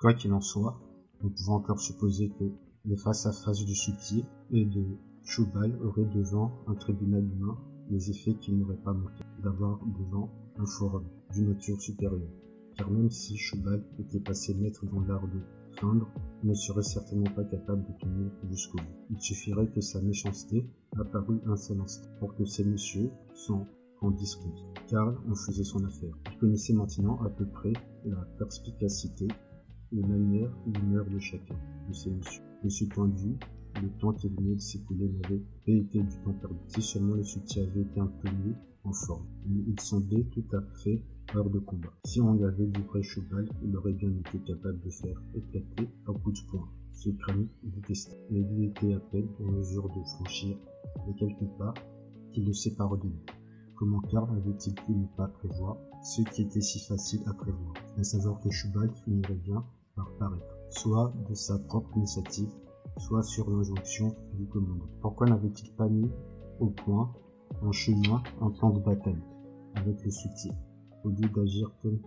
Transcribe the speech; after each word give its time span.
Quoi 0.00 0.14
qu'il 0.14 0.32
en 0.32 0.40
soit, 0.40 0.80
on 1.22 1.28
pouvait 1.28 1.52
encore 1.52 1.78
supposer 1.78 2.30
que 2.30 2.44
le 2.86 2.96
face-à-face 2.96 3.66
du 3.66 3.74
soutier 3.74 4.24
et 4.50 4.64
de 4.64 4.82
Choubal 5.24 5.78
aurait 5.84 6.06
devant 6.06 6.52
un 6.68 6.74
tribunal 6.74 7.22
humain 7.22 7.58
les 7.90 8.10
effets 8.10 8.32
qu'il 8.32 8.58
n'aurait 8.58 8.82
pas 8.82 8.94
manqué 8.94 9.22
d'avoir 9.42 9.78
devant 9.98 10.30
un 10.56 10.64
forum 10.64 11.04
d'une 11.34 11.50
nature 11.50 11.78
supérieure. 11.82 12.30
Car 12.78 12.90
même 12.90 13.10
si 13.10 13.36
Choubal 13.36 13.84
était 13.98 14.20
passé 14.20 14.54
maître 14.54 14.86
dans 14.86 15.00
l'art 15.00 15.28
de 15.28 15.40
feindre, 15.78 16.08
il 16.42 16.48
ne 16.48 16.54
serait 16.54 16.82
certainement 16.82 17.34
pas 17.34 17.44
capable 17.44 17.82
de 17.82 17.98
tenir 18.00 18.32
jusqu'au 18.48 18.78
bout. 18.78 19.04
Il 19.10 19.20
suffirait 19.20 19.68
que 19.68 19.82
sa 19.82 20.00
méchanceté 20.00 20.66
apparût 20.98 21.42
un 21.44 21.56
seul 21.56 21.78
instant 21.78 22.08
pour 22.20 22.34
que 22.36 22.46
ces 22.46 22.64
messieurs 22.64 23.10
s'en 23.34 23.66
rendissent 24.00 24.36
compte. 24.36 24.64
Karl 24.88 25.18
en 25.30 25.34
faisait 25.34 25.62
son 25.62 25.84
affaire. 25.84 26.16
Il 26.32 26.38
connaissait 26.38 26.72
maintenant 26.72 27.20
à 27.20 27.28
peu 27.28 27.44
près 27.44 27.74
la 28.06 28.24
perspicacité, 28.38 29.28
les 29.92 30.02
manières 30.02 30.52
et 30.66 30.78
l'humeur 30.78 31.06
de 31.06 31.18
chacun 31.18 31.56
de 31.88 31.92
ces 31.92 32.10
messieurs. 32.10 32.42
De 32.62 32.68
ce 32.68 32.84
point 32.84 33.08
de 33.08 33.16
vue, 33.16 33.36
le 33.82 33.88
temps 33.98 34.12
qui 34.12 34.28
venait 34.28 34.54
de 34.54 34.60
s'écouler 34.60 35.08
n'avait 35.08 35.42
pas 35.66 35.72
été 35.72 36.02
du 36.02 36.16
temps 36.24 36.34
perdu. 36.34 36.56
Si 36.68 36.82
seulement 36.82 37.14
le 37.14 37.22
soutien 37.22 37.64
avait 37.64 37.82
été 37.82 38.00
un 38.00 38.06
peu 38.06 38.28
en 38.84 38.92
forme. 38.92 39.26
Mais 39.46 39.62
il 39.66 39.80
semblait 39.80 40.24
tout 40.24 40.44
à 40.52 40.60
fait 40.82 41.02
hors 41.34 41.50
de 41.50 41.58
combat. 41.58 41.92
Si 42.04 42.20
on 42.20 42.34
lui 42.34 42.44
avait 42.44 42.66
livré 42.66 43.02
cheval, 43.02 43.48
il 43.62 43.76
aurait 43.76 43.92
bien 43.92 44.10
été 44.10 44.38
capable 44.40 44.80
de 44.80 44.90
faire 44.90 45.22
éclater 45.34 45.88
un 46.06 46.12
coup 46.12 46.32
de 46.32 46.40
poing. 46.50 46.68
Ce 46.92 47.10
crâne 47.10 47.48
détestait, 47.62 48.18
mais 48.30 48.40
lui 48.40 48.66
était 48.66 48.94
à 48.94 49.00
peine 49.00 49.28
en 49.40 49.52
mesure 49.52 49.88
de 49.88 50.02
franchir 50.02 50.56
les 51.06 51.14
quelques 51.14 51.48
pas 51.58 51.74
qui 52.32 52.42
le 52.42 52.52
séparaient 52.52 52.98
de 52.98 53.04
lui. 53.04 53.22
Comment 53.76 54.00
Karl 54.00 54.30
avait-il 54.36 54.74
pu 54.74 54.92
ne 54.92 55.06
pas 55.16 55.28
prévoir 55.28 55.78
ce 56.02 56.22
qui 56.22 56.42
était 56.42 56.60
si 56.60 56.80
facile 56.80 57.22
à 57.26 57.32
prévoir, 57.32 57.74
à 57.96 58.02
savoir 58.02 58.40
que 58.40 58.50
Chubal 58.50 58.90
finirait 59.04 59.34
bien 59.34 59.64
par 59.96 60.10
paraître, 60.18 60.56
soit 60.70 61.12
de 61.28 61.34
sa 61.34 61.58
propre 61.58 61.96
initiative, 61.96 62.50
soit 62.98 63.22
sur 63.22 63.50
l'injonction 63.50 64.14
du 64.34 64.46
commandant. 64.46 64.88
Pourquoi 65.00 65.26
n'avait-il 65.28 65.72
pas 65.72 65.88
mis 65.88 66.10
au 66.60 66.68
point 66.68 67.12
en 67.62 67.72
chemin 67.72 68.22
un 68.40 68.50
plan 68.50 68.70
de 68.70 68.80
bataille 68.80 69.22
avec 69.74 70.04
le 70.04 70.10
soutien, 70.10 70.54
au 71.04 71.08
lieu 71.10 71.28
d'agir 71.28 71.70
comme 71.82 71.98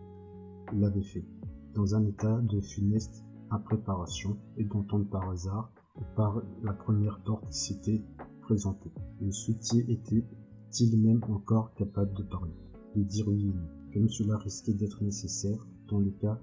il 0.74 0.80
l'avait 0.80 1.04
fait, 1.04 1.26
dans 1.74 1.96
un 1.96 2.06
état 2.06 2.40
de 2.42 2.62
funeste 2.62 3.24
impréparation 3.52 4.38
et 4.58 4.64
d'entendre 4.64 5.06
par 5.10 5.30
hasard 5.30 5.72
par 6.16 6.42
la 6.64 6.74
première 6.74 7.20
porte 7.24 7.48
qui 7.50 7.58
s'était 7.58 8.04
présentée. 8.42 8.92
Le 9.22 9.32
soutien 9.32 9.84
était-il 9.88 11.02
même 11.02 11.24
encore 11.30 11.74
capable 11.76 12.14
de 12.14 12.24
parler, 12.24 12.54
de 12.96 13.04
dire 13.04 13.28
oui 13.28 13.50
ou 13.50 13.54
non, 13.54 13.68
comme 13.94 14.10
cela 14.10 14.38
risquait 14.38 14.74
d'être 14.74 15.04
nécessaire 15.04 15.68
dans 15.88 16.00
le 16.00 16.12
cas 16.12 16.40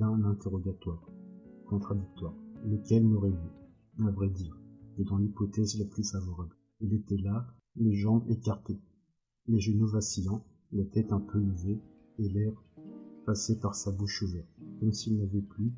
d'un 0.00 0.24
interrogatoire 0.24 1.10
contradictoire, 1.66 2.34
lequel 2.64 3.06
n'aurait 3.06 3.28
vu, 3.28 4.06
à 4.06 4.10
vrai 4.10 4.30
dire, 4.30 4.58
que 4.96 5.02
dans 5.02 5.18
l'hypothèse 5.18 5.78
la 5.78 5.84
plus 5.84 6.10
favorable. 6.10 6.56
Il 6.80 6.94
était 6.94 7.18
là, 7.18 7.46
les 7.76 7.92
jambes 7.92 8.24
écartées, 8.30 8.80
les 9.46 9.60
genoux 9.60 9.86
vacillants, 9.86 10.42
la 10.72 10.84
tête 10.86 11.12
un 11.12 11.20
peu 11.20 11.38
levée 11.38 11.78
et 12.18 12.28
l'air 12.30 12.52
passé 13.26 13.60
par 13.60 13.74
sa 13.74 13.92
bouche 13.92 14.22
ouverte, 14.22 14.48
comme 14.80 14.94
s'il 14.94 15.18
n'avait 15.18 15.42
plus 15.42 15.70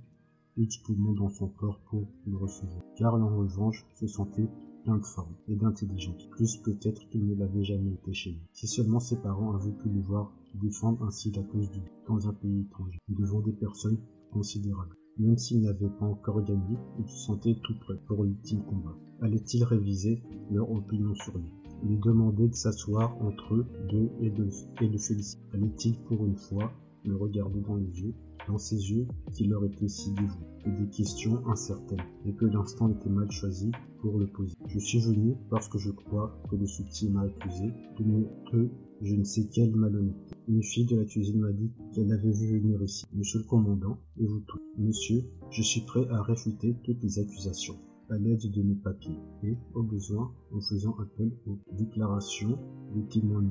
de 0.56 0.68
poumon 0.84 1.14
dans 1.14 1.30
son 1.30 1.48
corps 1.48 1.80
pour 1.90 2.06
le 2.26 2.36
recevoir. 2.36 2.84
Karl, 2.96 3.22
en 3.22 3.36
revanche, 3.38 3.84
se 3.94 4.06
sentait 4.06 4.48
plein 4.84 4.98
de 4.98 5.04
forme 5.04 5.34
et 5.48 5.56
d'intelligence, 5.56 6.28
plus 6.30 6.58
peut-être 6.58 7.08
qu'il 7.08 7.26
ne 7.26 7.34
l'avait 7.34 7.64
jamais 7.64 7.94
été 7.94 8.12
chez 8.12 8.30
lui. 8.30 8.42
Si 8.52 8.68
seulement 8.68 9.00
ses 9.00 9.16
parents 9.16 9.52
avaient 9.52 9.72
pu 9.72 9.88
le 9.88 10.00
voir 10.00 10.32
défendre 10.54 11.04
ainsi 11.04 11.30
la 11.32 11.42
cause 11.42 11.70
du 11.70 11.80
dans 12.08 12.28
un 12.28 12.32
pays 12.32 12.60
étranger, 12.60 12.98
devant 13.08 13.40
des 13.40 13.52
personnes 13.52 13.98
considérables. 14.32 14.96
Même 15.18 15.36
s'il 15.36 15.60
n'avait 15.60 15.90
pas 15.90 16.06
encore 16.06 16.42
gagné, 16.42 16.76
il 16.98 17.08
se 17.08 17.26
sentait 17.26 17.56
tout 17.62 17.78
prêt 17.80 17.98
pour 18.06 18.24
l'ultime 18.24 18.64
combat. 18.64 18.96
Allait-il 19.20 19.64
réviser 19.64 20.22
leur 20.50 20.70
opinion 20.70 21.14
sur 21.14 21.36
lui 21.36 21.50
lui 21.84 21.98
demander 21.98 22.48
de 22.48 22.54
s'asseoir 22.54 23.20
entre 23.22 23.54
eux 23.54 23.66
deux 23.90 24.10
et 24.20 24.30
de, 24.30 24.48
et 24.80 24.88
de 24.88 24.98
féliciter. 24.98 25.42
Allait-il 25.52 25.98
pour 26.04 26.24
une 26.24 26.36
fois 26.36 26.72
le 27.04 27.16
regarder 27.16 27.60
dans 27.60 27.76
les 27.76 28.00
yeux, 28.00 28.14
dans 28.48 28.58
ses 28.58 28.90
yeux 28.90 29.06
qui 29.32 29.46
leur 29.46 29.64
étaient 29.64 29.88
si 29.88 30.12
dévoués, 30.12 30.46
et 30.66 30.70
des 30.70 30.88
questions 30.90 31.46
incertaines, 31.48 32.04
et 32.24 32.34
que 32.34 32.44
l'instant 32.44 32.88
était 32.88 33.08
mal 33.08 33.30
choisi 33.30 33.70
pour 34.00 34.18
le 34.18 34.26
poser. 34.26 34.54
Je 34.66 34.78
suis 34.78 35.00
venu 35.00 35.36
parce 35.50 35.68
que 35.68 35.78
je 35.78 35.90
crois 35.90 36.40
que 36.50 36.56
le 36.56 36.66
soutien 36.66 37.10
m'a 37.10 37.22
accusé 37.22 37.72
de, 37.98 38.04
de 38.52 38.70
je 39.00 39.16
ne 39.16 39.24
sais 39.24 39.48
quelle 39.48 39.74
malhonnêteté. 39.74 40.36
Une 40.48 40.62
fille 40.62 40.86
de 40.86 40.96
la 40.96 41.04
cuisine 41.04 41.40
m'a 41.40 41.52
dit 41.52 41.72
qu'elle 41.92 42.12
avait 42.12 42.32
vu 42.32 42.58
venir 42.58 42.82
ici. 42.82 43.04
Monsieur 43.12 43.40
le 43.40 43.44
commandant, 43.44 43.98
et 44.18 44.26
vous 44.26 44.40
tous. 44.40 44.60
Monsieur, 44.78 45.24
je 45.50 45.62
suis 45.62 45.82
prêt 45.82 46.06
à 46.10 46.22
réfuter 46.22 46.76
toutes 46.84 47.02
les 47.02 47.18
accusations 47.18 47.78
à 48.10 48.18
l'aide 48.18 48.50
de 48.50 48.62
mes 48.62 48.74
papiers 48.74 49.18
et, 49.42 49.56
au 49.74 49.82
besoin, 49.82 50.32
en 50.52 50.60
faisant 50.60 50.94
appel 50.98 51.32
aux 51.46 51.58
déclarations 51.72 52.58
des 52.94 53.06
témoins 53.06 53.44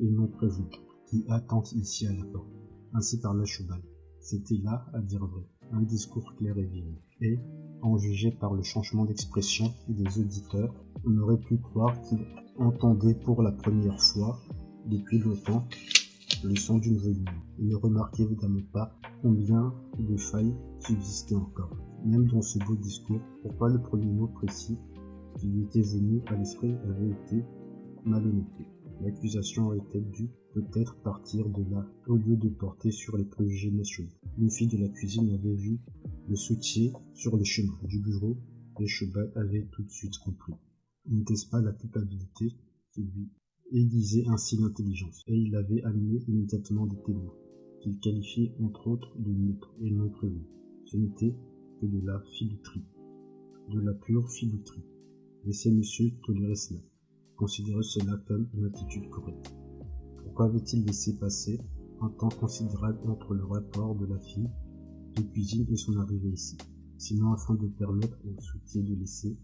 et 0.00 0.08
non 0.08 0.26
prévus 0.26 0.70
qui 1.06 1.24
attendent 1.28 1.72
ici 1.74 2.06
à 2.06 2.12
la 2.12 2.24
porte. 2.24 2.48
Ainsi 2.94 3.20
parla 3.20 3.44
Choubal. 3.44 3.82
C'était 4.20 4.58
là, 4.62 4.86
à 4.92 5.00
dire 5.00 5.24
vrai, 5.26 5.46
un 5.72 5.82
discours 5.82 6.34
clair 6.36 6.56
et 6.56 6.66
vif. 6.66 6.84
Et, 7.20 7.38
en 7.82 7.96
juger 7.96 8.30
par 8.30 8.54
le 8.54 8.62
changement 8.62 9.04
d'expression 9.04 9.72
des 9.88 10.20
auditeurs, 10.20 10.74
on 11.04 11.16
aurait 11.18 11.40
pu 11.40 11.58
croire 11.58 12.00
qu'il 12.02 12.18
entendait 12.58 13.14
pour 13.14 13.42
la 13.42 13.52
première 13.52 14.00
fois, 14.00 14.38
depuis 14.86 15.18
longtemps, 15.18 15.66
le 16.44 16.56
son 16.56 16.78
d'une 16.78 16.98
venue. 16.98 17.24
Il 17.58 17.68
ne 17.68 17.76
remarquait 17.76 18.22
évidemment 18.22 18.60
pas 18.72 18.94
combien 19.22 19.74
de 19.98 20.16
failles 20.16 20.54
subsistaient 20.80 21.34
encore 21.34 21.76
même 22.04 22.26
dans 22.28 22.42
ce 22.42 22.58
beau 22.60 22.76
discours, 22.76 23.20
pourquoi 23.42 23.68
le 23.68 23.80
premier 23.80 24.10
mot 24.10 24.28
précis 24.28 24.78
qui 25.38 25.48
lui 25.48 25.62
était 25.62 25.82
venu 25.82 26.22
à 26.26 26.34
l'esprit 26.34 26.74
avait 26.88 27.10
été 27.10 27.44
malhonnêteté. 28.04 28.66
L'accusation 29.00 29.66
aurait-elle 29.66 30.10
dû 30.10 30.30
peut-être 30.52 30.96
partir 31.02 31.48
de 31.48 31.62
là, 31.70 31.86
au 32.06 32.16
lieu 32.16 32.36
de 32.36 32.48
porter 32.48 32.90
sur 32.90 33.16
les 33.16 33.24
préjugés 33.24 33.70
nationaux. 33.70 34.10
Une 34.38 34.50
fille 34.50 34.68
de 34.68 34.78
la 34.78 34.88
cuisine 34.88 35.30
avait 35.30 35.54
vu 35.54 35.80
le 36.28 36.36
soutier 36.36 36.92
sur 37.14 37.36
le 37.36 37.44
chemin 37.44 37.78
du 37.84 38.00
bureau, 38.00 38.36
et 38.80 38.86
Cheval 38.86 39.30
avait 39.36 39.66
tout 39.72 39.82
de 39.82 39.90
suite 39.90 40.18
compris. 40.18 40.54
N'était-ce 41.06 41.46
pas 41.46 41.60
la 41.60 41.72
culpabilité 41.72 42.54
qui 42.92 43.02
lui 43.02 43.28
aiguisait 43.72 44.26
ainsi 44.28 44.56
l'intelligence, 44.56 45.22
et 45.26 45.36
il 45.36 45.54
avait 45.54 45.82
amené 45.82 46.22
immédiatement 46.28 46.86
des 46.86 47.00
témoins, 47.02 47.34
qu'il 47.82 47.98
qualifiait 47.98 48.54
entre 48.60 48.88
autres 48.88 49.16
de 49.18 49.30
neutres 49.30 49.74
et 49.80 49.90
non 49.90 50.08
prévus. 50.08 50.46
Ce 50.86 50.96
n'était 50.96 51.36
de 51.82 52.00
la 52.06 52.20
filouterie, 52.32 52.84
de 53.72 53.80
la 53.80 53.94
pure 53.94 54.30
filouterie. 54.30 54.84
Laissez 55.44 55.70
monsieur 55.70 56.10
tolérer 56.24 56.56
cela, 56.56 56.80
considérer 57.36 57.82
cela 57.82 58.18
comme 58.26 58.48
une 58.54 58.66
attitude 58.66 59.08
correcte. 59.08 59.59
Pourquoi 60.30 60.46
avait-il 60.46 60.84
laissé 60.84 61.18
passer 61.18 61.60
un 62.00 62.08
temps 62.08 62.30
considérable 62.30 63.00
entre 63.10 63.34
le 63.34 63.44
rapport 63.44 63.96
de 63.96 64.06
la 64.06 64.18
fille 64.20 64.48
de 65.16 65.22
cuisine 65.22 65.66
et 65.68 65.76
son 65.76 65.98
arrivée 65.98 66.30
ici, 66.30 66.56
sinon 66.98 67.32
afin 67.32 67.54
de 67.54 67.66
permettre 67.66 68.16
aux 68.24 68.40
soutiens 68.40 68.84
de 68.84 68.94
laisser 68.94 69.36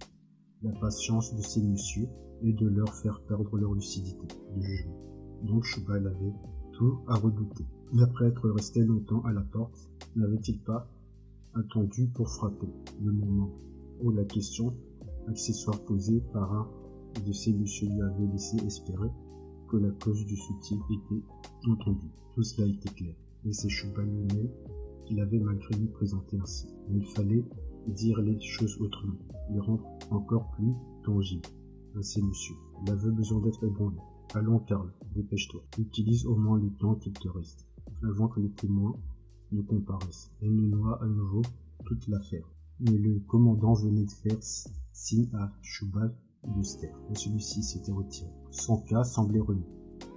la 0.62 0.70
patience 0.78 1.34
de 1.34 1.42
ces 1.42 1.60
messieurs 1.60 2.08
et 2.42 2.52
de 2.52 2.68
leur 2.68 2.94
faire 2.94 3.20
perdre 3.26 3.58
leur 3.58 3.74
lucidité 3.74 4.28
de 4.54 4.60
jugement. 4.62 4.96
Donc 5.42 5.64
Choubal 5.64 6.06
avait 6.06 6.32
tout 6.74 7.00
à 7.08 7.16
redouter. 7.16 7.64
Et 7.98 8.02
après 8.02 8.28
être 8.28 8.48
resté 8.48 8.84
longtemps 8.84 9.24
à 9.24 9.32
la 9.32 9.42
porte, 9.42 9.90
n'avait-il 10.14 10.60
pas 10.60 10.88
attendu 11.54 12.06
pour 12.14 12.28
frapper, 12.28 12.70
le 13.02 13.10
moment 13.10 13.50
où 14.02 14.12
la 14.12 14.24
question 14.24 14.72
accessoire 15.26 15.84
posée 15.84 16.22
par 16.32 16.52
un 16.52 16.70
de 17.26 17.32
ces 17.32 17.52
messieurs 17.52 17.88
lui 17.88 18.02
avait 18.02 18.28
laissé 18.28 18.56
espérer? 18.58 19.10
Que 19.68 19.76
la 19.76 19.90
cause 19.90 20.24
du 20.24 20.36
soutien 20.36 20.78
était 20.90 21.22
entendue. 21.68 22.10
Tout 22.34 22.42
cela 22.42 22.68
était 22.68 22.90
clair, 22.90 23.14
et 23.44 23.52
c'est 23.52 23.68
lui 23.68 24.50
qu'il 25.06 25.20
avait 25.20 25.38
malgré 25.38 25.74
lui 25.76 25.88
présenté 25.88 26.38
ainsi. 26.38 26.66
Mais 26.88 26.98
il 26.98 27.06
fallait 27.06 27.44
dire 27.86 28.20
les 28.20 28.40
choses 28.40 28.76
autrement, 28.80 29.18
les 29.50 29.60
rendre 29.60 29.86
encore 30.10 30.50
plus 30.52 30.72
tangibles 31.04 31.48
ces 32.02 32.22
messieurs. 32.22 32.56
Il 32.82 32.90
avait 32.90 33.10
besoin 33.10 33.40
d'être 33.40 33.64
ébranlé. 33.64 33.96
Allons, 34.34 34.58
Karl, 34.60 34.92
dépêche-toi. 35.14 35.62
Utilise 35.78 36.26
au 36.26 36.36
moins 36.36 36.58
le 36.58 36.70
temps 36.70 36.94
qu'il 36.94 37.12
te 37.12 37.28
reste, 37.28 37.66
avant 38.02 38.28
que 38.28 38.40
les 38.40 38.50
témoins 38.50 38.96
ne 39.52 39.62
comparaissent 39.62 40.30
et 40.42 40.48
ne 40.48 40.66
noie 40.66 41.02
à 41.02 41.06
nouveau 41.06 41.42
toute 41.84 42.06
l'affaire. 42.08 42.46
Mais 42.80 42.98
le 42.98 43.20
commandant 43.20 43.74
venait 43.74 44.04
de 44.04 44.10
faire 44.10 44.36
signe 44.92 45.28
à 45.34 45.50
Choubal 45.62 46.14
de 46.46 46.80
taire, 46.80 46.98
et 47.10 47.14
celui-ci 47.14 47.62
s'était 47.62 47.92
retiré. 47.92 48.30
Son 48.50 48.78
cas 48.78 49.04
semblait 49.04 49.40
remis, 49.40 49.66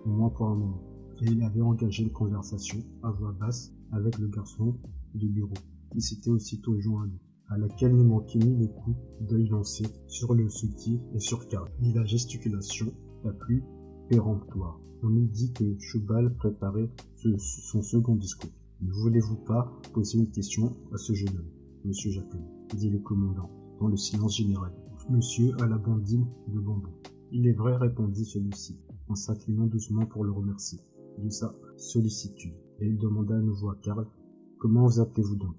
au 0.06 0.10
moins 0.10 0.30
pour 0.30 0.48
un 0.48 0.56
moment, 0.56 0.82
et 1.22 1.26
il 1.26 1.42
avait 1.44 1.62
engagé 1.62 2.04
une 2.04 2.12
conversation 2.12 2.80
à 3.04 3.12
voix 3.12 3.34
basse 3.34 3.74
avec 3.92 4.18
le 4.18 4.28
garçon 4.28 4.76
du 5.16 5.28
bureau, 5.28 5.54
qui 5.92 6.02
s'était 6.02 6.30
aussitôt 6.30 6.80
joint 6.80 7.04
à 7.04 7.08
lui, 7.08 7.20
à 7.50 7.58
laquelle 7.58 7.96
ne 7.96 8.04
manquait 8.04 8.40
ni 8.40 8.56
les 8.58 8.70
coups 8.70 8.98
d'œil 9.22 9.48
lancés 9.48 9.88
sur 10.08 10.34
le 10.34 10.50
soutien 10.50 11.00
et 11.14 11.20
sur 11.20 11.48
Karl, 11.48 11.70
ni 11.82 11.94
la 11.94 12.06
gesticulation 12.06 12.94
la 13.24 13.34
plus 13.34 13.64
péremptoire. 14.08 14.80
On 15.02 15.10
nous 15.10 15.28
dit 15.28 15.52
que 15.54 15.78
Choubal 15.80 16.36
préparait 16.36 16.90
son 17.16 17.82
second 17.82 18.16
discours 18.16 18.52
Ne 18.82 18.92
voulez-vous 18.92 19.38
pas 19.38 19.72
poser 19.94 20.20
une 20.20 20.30
question 20.30 20.76
à 20.94 20.98
ce 20.98 21.14
jeune 21.14 21.38
homme, 21.38 21.52
monsieur 21.86 22.12
Jacob 22.12 22.42
dit 22.76 22.90
le 22.90 23.00
commandant, 23.00 23.50
dans 23.80 23.88
le 23.88 23.98
silence 23.98 24.38
général. 24.38 24.72
Monsieur 25.10 25.60
a 25.60 25.66
la 25.66 25.80
bandine 25.80 26.28
de 26.50 26.60
bonbons. 26.60 26.94
Il 27.32 27.48
est 27.48 27.54
vrai, 27.54 27.76
répondit 27.76 28.26
celui-ci, 28.26 28.78
en 29.08 29.16
s'inclinant 29.16 29.66
doucement 29.66 30.06
pour 30.06 30.24
le 30.24 30.32
remercier 30.32 30.80
de 31.18 31.30
sa 31.30 31.56
sollicitude. 31.78 32.54
Et 32.80 32.88
il 32.88 33.00
demanda 33.00 33.36
à 33.36 33.42
nouveau 33.42 33.72
à 33.72 33.76
Karl 33.82 34.06
Comment 34.60 34.86
vous 34.86 35.00
appelez-vous 35.00 35.36
donc? 35.36 35.56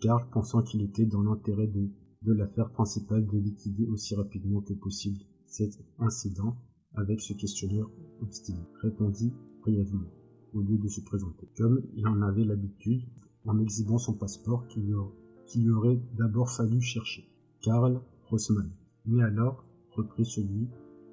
Karl, 0.00 0.24
pensant 0.30 0.62
qu'il 0.62 0.80
était 0.80 1.06
dans 1.06 1.22
l'intérêt 1.22 1.66
de, 1.66 1.90
l'affaire 2.32 2.70
principale 2.70 3.26
de 3.26 3.36
liquider 3.36 3.84
aussi 3.88 4.14
rapidement 4.14 4.60
que 4.60 4.74
possible 4.74 5.18
cet 5.48 5.76
incident 5.98 6.56
avec 6.94 7.20
ce 7.20 7.32
questionneur 7.32 7.90
obstiné, 8.22 8.60
répondit 8.80 9.32
brièvement, 9.62 10.12
au 10.52 10.60
lieu 10.60 10.78
de 10.78 10.88
se 10.88 11.00
présenter, 11.00 11.48
comme 11.56 11.82
il 11.96 12.06
en 12.06 12.22
avait 12.22 12.44
l'habitude, 12.44 13.02
en 13.44 13.58
exhibant 13.58 13.98
son 13.98 14.14
passeport 14.14 14.68
qu'il 14.68 15.68
aurait 15.72 16.00
d'abord 16.16 16.48
fallu 16.48 16.80
chercher. 16.80 17.28
Karl 17.60 18.00
Rossmann. 18.30 18.70
Mais 19.06 19.22
alors, 19.22 19.64
reprit 19.92 20.24
celui 20.24 20.68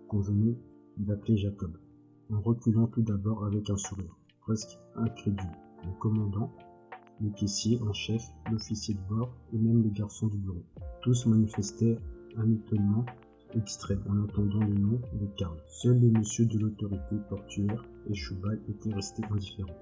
qu'on 0.08 0.22
venait 0.22 0.58
d'appeler 0.98 1.38
Jacob, 1.38 1.78
en 2.32 2.40
reculant 2.40 2.88
tout 2.88 3.02
d'abord 3.02 3.44
avec 3.46 3.70
un 3.70 3.76
sourire, 3.76 4.16
presque 4.42 4.80
incrédule. 4.96 5.52
Le 5.84 5.92
commandant, 6.00 6.54
le 7.22 7.30
caissier 7.32 7.82
en 7.82 7.92
chef, 7.92 8.24
l'officier 8.50 8.94
de 8.94 9.02
bord 9.10 9.36
et 9.54 9.58
même 9.58 9.84
le 9.84 9.90
garçon 9.90 10.28
du 10.28 10.38
bureau. 10.38 10.64
Tous 11.02 11.26
manifestaient 11.26 11.98
un 12.38 12.50
étonnement 12.52 13.06
extrême 13.56 14.04
en 14.10 14.24
entendant 14.24 14.60
le 14.60 14.74
nom 14.74 15.02
de 15.20 15.26
Karl. 15.38 15.58
Seuls 15.68 16.00
les 16.00 16.12
messieurs 16.12 16.46
de 16.46 16.60
l'autorité 16.60 17.16
portuaire 17.30 17.86
et 18.10 18.14
Choubal 18.14 18.60
étaient 18.70 18.94
restés 18.94 19.24
indifférents. 19.30 19.76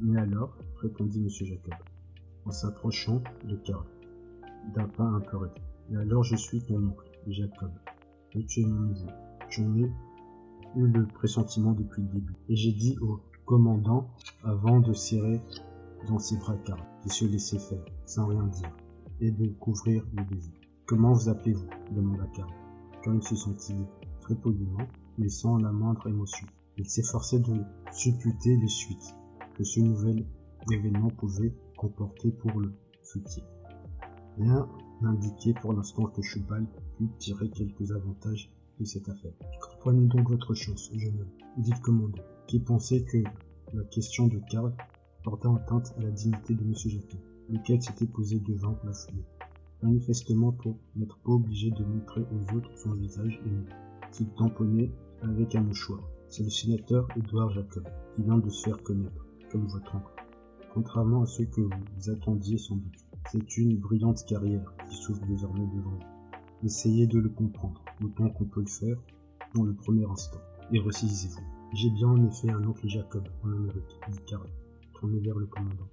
Mais 0.00 0.20
alors, 0.20 0.56
répondit 0.76 1.20
M. 1.20 1.28
Jacob, 1.28 1.74
en 2.44 2.50
s'approchant 2.50 3.22
de 3.48 3.56
Karl, 3.56 3.86
d'un 4.74 4.88
pas 4.88 5.04
un 5.04 5.20
peu 5.20 5.38
raide. 5.38 5.52
Et 5.90 5.96
alors 5.96 6.24
je 6.24 6.36
suis 6.36 6.60
ton 6.60 6.76
oncle, 6.76 7.10
Jacob, 7.26 7.70
et 8.34 8.44
tu 8.44 8.60
es 8.60 8.66
mon. 8.66 8.94
J'en 9.50 9.74
ai 9.76 9.90
eu 10.76 10.86
le 10.86 11.06
pressentiment 11.06 11.72
depuis 11.72 12.02
le 12.02 12.08
début. 12.08 12.34
Et 12.48 12.56
j'ai 12.56 12.72
dit 12.72 12.96
au 13.00 13.20
commandant, 13.44 14.08
avant 14.44 14.80
de 14.80 14.92
serrer 14.92 15.40
dans 16.08 16.18
ses 16.18 16.36
bras 16.38 16.56
Karl, 16.64 16.82
de 17.04 17.10
se 17.10 17.24
laisser 17.24 17.58
faire, 17.58 17.84
sans 18.06 18.26
rien 18.26 18.44
dire, 18.44 18.74
et 19.20 19.30
de 19.30 19.48
couvrir 19.48 20.04
le 20.14 20.24
baiser. 20.24 20.52
Comment 20.86 21.12
vous 21.12 21.28
appelez-vous? 21.28 21.68
demanda 21.94 22.26
Karl 22.34 22.50
quand 23.04 23.12
il 23.14 23.22
se 23.22 23.36
sentit 23.36 23.74
très 24.20 24.34
poliment, 24.34 24.86
mais 25.18 25.28
sans 25.28 25.58
la 25.58 25.72
moindre 25.72 26.06
émotion. 26.08 26.46
Il 26.78 26.88
s'efforçait 26.88 27.40
de 27.40 27.60
supputer 27.92 28.56
les 28.56 28.68
suites 28.68 29.14
que 29.54 29.64
ce 29.64 29.80
nouvel 29.80 30.24
événement 30.70 31.10
pouvait 31.10 31.52
comporter 31.76 32.30
pour 32.30 32.58
le 32.60 32.72
soutien. 33.02 33.44
Rien 34.38 34.68
n'indiquait 35.02 35.54
pour 35.54 35.72
l'instant 35.74 36.04
que 36.06 36.22
Chubal 36.22 36.66
pût 37.08 37.18
tirer 37.18 37.50
quelques 37.50 37.92
avantages 37.92 38.50
de 38.78 38.84
cette 38.84 39.08
affaire. 39.08 39.32
Comprenez 39.60 40.06
donc 40.06 40.28
votre 40.30 40.54
chance, 40.54 40.90
jeune 40.94 41.20
homme, 41.20 41.62
dit 41.62 41.70
le 41.70 41.80
commandant, 41.80 42.22
qui 42.46 42.60
pensait 42.60 43.02
que 43.04 43.18
la 43.72 43.84
question 43.84 44.26
de 44.26 44.40
Karl 44.50 44.74
portait 45.22 45.48
atteinte 45.48 45.94
à 45.98 46.02
la 46.02 46.10
dignité 46.10 46.54
de 46.54 46.62
M. 46.62 46.74
Jacquin, 46.74 47.18
lequel 47.48 47.82
s'était 47.82 48.06
posé 48.06 48.40
devant 48.40 48.76
la 48.84 48.92
foulée 48.92 49.24
manifestement 49.82 50.52
pour 50.52 50.78
n'être 50.96 51.18
pas 51.18 51.32
obligé 51.32 51.70
de 51.70 51.84
montrer 51.84 52.22
aux 52.32 52.56
autres 52.56 52.70
son 52.76 52.92
visage 52.92 53.40
ému, 53.44 53.64
qu'il 54.12 54.28
tamponnait 54.30 54.90
avec 55.22 55.54
un 55.54 55.62
mouchoir. 55.62 56.00
C'est 56.28 56.44
le 56.44 56.50
sénateur 56.50 57.06
Edouard 57.16 57.50
Jacob, 57.50 57.86
qui 58.14 58.22
vient 58.22 58.38
de 58.38 58.48
se 58.48 58.64
faire 58.64 58.82
connaître, 58.82 59.26
comme 59.50 59.66
votre 59.66 59.94
oncle. 59.94 60.24
Contrairement 60.72 61.22
à 61.22 61.26
ce 61.26 61.42
que 61.42 61.60
vous 61.60 62.10
attendiez 62.10 62.58
sans 62.58 62.76
doute, 62.76 63.04
c'est 63.30 63.56
une 63.58 63.76
brillante 63.76 64.24
carrière 64.26 64.72
qui 64.88 64.96
s'ouvre 64.96 65.26
désormais 65.26 65.66
devant 65.66 65.90
vous. 65.90 66.11
Essayez 66.64 67.08
de 67.08 67.18
le 67.18 67.28
comprendre, 67.28 67.82
autant 68.04 68.30
qu'on 68.30 68.44
peut 68.44 68.60
le 68.60 68.68
faire, 68.68 68.96
dans 69.52 69.64
le 69.64 69.74
premier 69.74 70.04
instant, 70.04 70.38
et 70.72 70.78
ressaisissez-vous. 70.78 71.42
J'ai 71.74 71.90
bien 71.90 72.06
en 72.06 72.24
effet 72.24 72.50
un 72.50 72.64
oncle 72.64 72.86
Jacob 72.86 73.26
en 73.42 73.50
Amérique, 73.50 73.98
dit 74.08 74.20
Carl, 74.28 74.48
tourné 74.94 75.18
vers 75.18 75.36
le 75.38 75.46
commandant. 75.46 75.88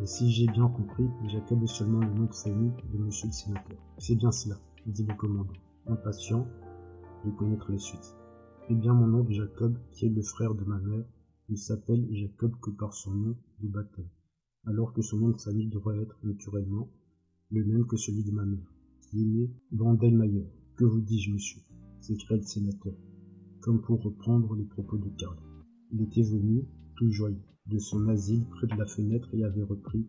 Et 0.00 0.06
si 0.06 0.32
j'ai 0.32 0.46
bien 0.46 0.68
compris, 0.68 1.06
Jacob 1.28 1.62
est 1.62 1.66
seulement 1.66 2.00
le 2.00 2.14
nom 2.14 2.24
de 2.24 2.34
famille 2.34 2.72
de 2.90 2.96
monsieur 2.96 3.26
le 3.26 3.32
sénateur. 3.32 3.76
C'est 3.98 4.14
bien 4.14 4.32
cela, 4.32 4.56
dit 4.86 5.04
le 5.04 5.14
commandant, 5.14 5.52
impatient 5.86 6.46
de 7.26 7.30
connaître 7.32 7.70
la 7.70 7.78
suite. 7.78 8.16
Eh 8.70 8.74
bien, 8.74 8.94
mon 8.94 9.20
oncle 9.20 9.34
Jacob, 9.34 9.76
qui 9.92 10.06
est 10.06 10.08
le 10.08 10.22
frère 10.22 10.54
de 10.54 10.64
ma 10.64 10.78
mère, 10.78 11.04
ne 11.50 11.56
s'appelle 11.56 12.08
Jacob 12.10 12.54
que 12.62 12.70
par 12.70 12.94
son 12.94 13.10
nom 13.10 13.36
de 13.58 13.68
baptême, 13.68 14.08
alors 14.64 14.94
que 14.94 15.02
son 15.02 15.18
nom 15.18 15.28
de 15.28 15.40
famille 15.42 15.68
devrait 15.68 16.00
être 16.00 16.16
naturellement 16.22 16.88
le 17.50 17.64
même 17.66 17.86
que 17.86 17.98
celui 17.98 18.24
de 18.24 18.30
ma 18.30 18.46
mère, 18.46 18.72
Que 19.12 20.84
vous 20.84 21.00
dis-je, 21.00 21.32
monsieur? 21.32 21.60
s'écria 22.00 22.36
le 22.36 22.44
sénateur, 22.44 22.94
comme 23.60 23.80
pour 23.82 24.00
reprendre 24.00 24.54
les 24.54 24.64
propos 24.64 24.98
de 24.98 25.08
Karl. 25.18 25.36
Il 25.92 26.02
était 26.02 26.22
venu, 26.22 26.64
tout 26.96 27.10
joyeux, 27.10 27.42
de 27.66 27.78
son 27.78 28.06
asile 28.08 28.46
près 28.46 28.68
de 28.68 28.76
la 28.76 28.86
fenêtre 28.86 29.28
et 29.34 29.42
avait 29.42 29.64
repris 29.64 30.06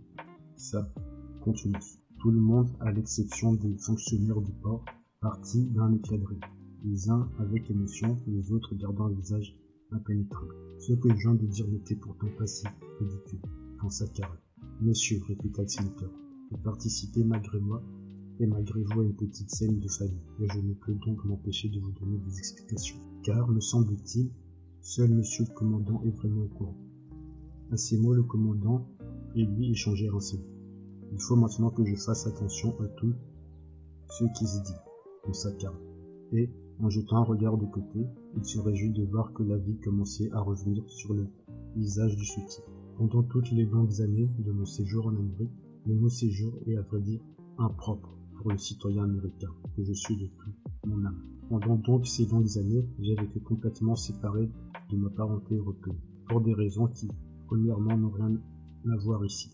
sa 0.55 0.93
contenance. 1.41 1.97
Tout 2.19 2.29
le 2.29 2.39
monde, 2.39 2.69
à 2.79 2.91
l'exception 2.91 3.55
des 3.55 3.75
fonctionnaires 3.79 4.39
du 4.39 4.51
port, 4.61 4.85
partit 5.19 5.65
d'un 5.65 5.91
éclat 5.93 6.19
de 6.19 6.25
rire, 6.25 6.51
les 6.83 7.09
uns 7.09 7.27
avec 7.39 7.71
émotion, 7.71 8.19
les 8.27 8.51
autres 8.51 8.75
gardant 8.75 9.05
un 9.05 9.13
visage 9.13 9.57
impénétrable. 9.91 10.53
Ce 10.77 10.93
que 10.93 11.09
je 11.09 11.27
viens 11.27 11.33
de 11.33 11.47
dire 11.47 11.67
n'était 11.67 11.95
pourtant 11.95 12.29
pas 12.37 12.45
si 12.45 12.67
ridicule, 12.99 13.41
pensa 13.79 14.05
Carl. 14.09 14.37
Monsieur, 14.79 15.19
répéta 15.27 15.63
le 15.63 15.67
sénateur, 15.67 16.11
vous 16.51 16.57
participez 16.59 17.23
malgré 17.23 17.59
moi 17.59 17.81
et 18.41 18.47
malgré 18.47 18.81
vous 18.81 19.01
à 19.01 19.03
une 19.03 19.13
petite 19.13 19.51
scène 19.51 19.79
de 19.79 19.87
famille, 19.87 20.17
et 20.39 20.47
je 20.51 20.59
ne 20.59 20.73
peux 20.73 20.95
donc 20.95 21.23
m'empêcher 21.25 21.69
de 21.69 21.79
vous 21.79 21.91
donner 21.91 22.17
des 22.17 22.39
explications. 22.39 22.97
Car, 23.21 23.47
me 23.47 23.59
semble-t-il, 23.59 24.31
seul 24.81 25.11
monsieur 25.11 25.45
le 25.47 25.53
commandant 25.53 26.01
est 26.05 26.09
vraiment 26.09 26.45
au 26.45 26.47
courant. 26.47 26.77
À 27.71 27.77
ces 27.77 27.99
mots, 27.99 28.15
le 28.15 28.23
commandant 28.23 28.87
et 29.35 29.45
lui 29.45 29.69
échangèrent 29.69 30.15
un 30.15 30.19
salut. 30.19 30.43
Il 31.11 31.21
faut 31.21 31.35
maintenant 31.35 31.69
que 31.69 31.85
je 31.85 31.95
fasse 31.95 32.25
attention 32.25 32.75
à 32.81 32.87
tout 32.87 33.13
ce 34.09 34.23
qui 34.35 34.47
se 34.47 34.63
dit, 34.63 34.79
pensa 35.23 35.51
Karl. 35.59 35.77
Et, 36.31 36.49
en 36.79 36.89
jetant 36.89 37.17
un 37.17 37.23
regard 37.23 37.59
de 37.59 37.67
côté, 37.67 38.07
il 38.35 38.43
se 38.43 38.57
réjouit 38.57 38.91
de 38.91 39.05
voir 39.05 39.33
que 39.33 39.43
la 39.43 39.57
vie 39.57 39.77
commençait 39.77 40.31
à 40.31 40.39
revenir 40.39 40.83
sur 40.89 41.13
le 41.13 41.27
visage 41.75 42.15
du 42.15 42.25
soutien. 42.25 42.63
Pendant 42.97 43.21
toutes 43.21 43.51
les 43.51 43.65
longues 43.65 44.01
années 44.01 44.29
de 44.39 44.51
mon 44.51 44.65
séjour 44.65 45.05
en 45.05 45.15
Amérique, 45.15 45.51
le 45.85 45.93
mot 45.93 46.09
séjour 46.09 46.57
est 46.65 46.75
à 46.75 46.81
vrai 46.81 47.01
dire 47.01 47.21
impropre 47.59 48.17
le 48.49 48.57
citoyen 48.57 49.03
américain 49.03 49.49
que 49.75 49.83
je 49.83 49.93
suis 49.93 50.17
de 50.17 50.27
tout 50.27 50.51
mon 50.87 51.05
âme. 51.05 51.21
Pendant 51.49 51.75
donc 51.75 52.07
ces 52.07 52.25
longues 52.25 52.57
années, 52.57 52.87
j'avais 52.99 53.25
été 53.25 53.39
complètement 53.39 53.95
séparé 53.95 54.49
de 54.89 54.97
ma 54.97 55.09
parenté 55.09 55.55
européenne, 55.55 55.99
pour 56.27 56.41
des 56.41 56.53
raisons 56.53 56.87
qui, 56.87 57.09
premièrement, 57.47 57.97
n'ont 57.97 58.11
rien 58.11 58.39
à 58.91 58.97
voir 58.97 59.25
ici, 59.25 59.51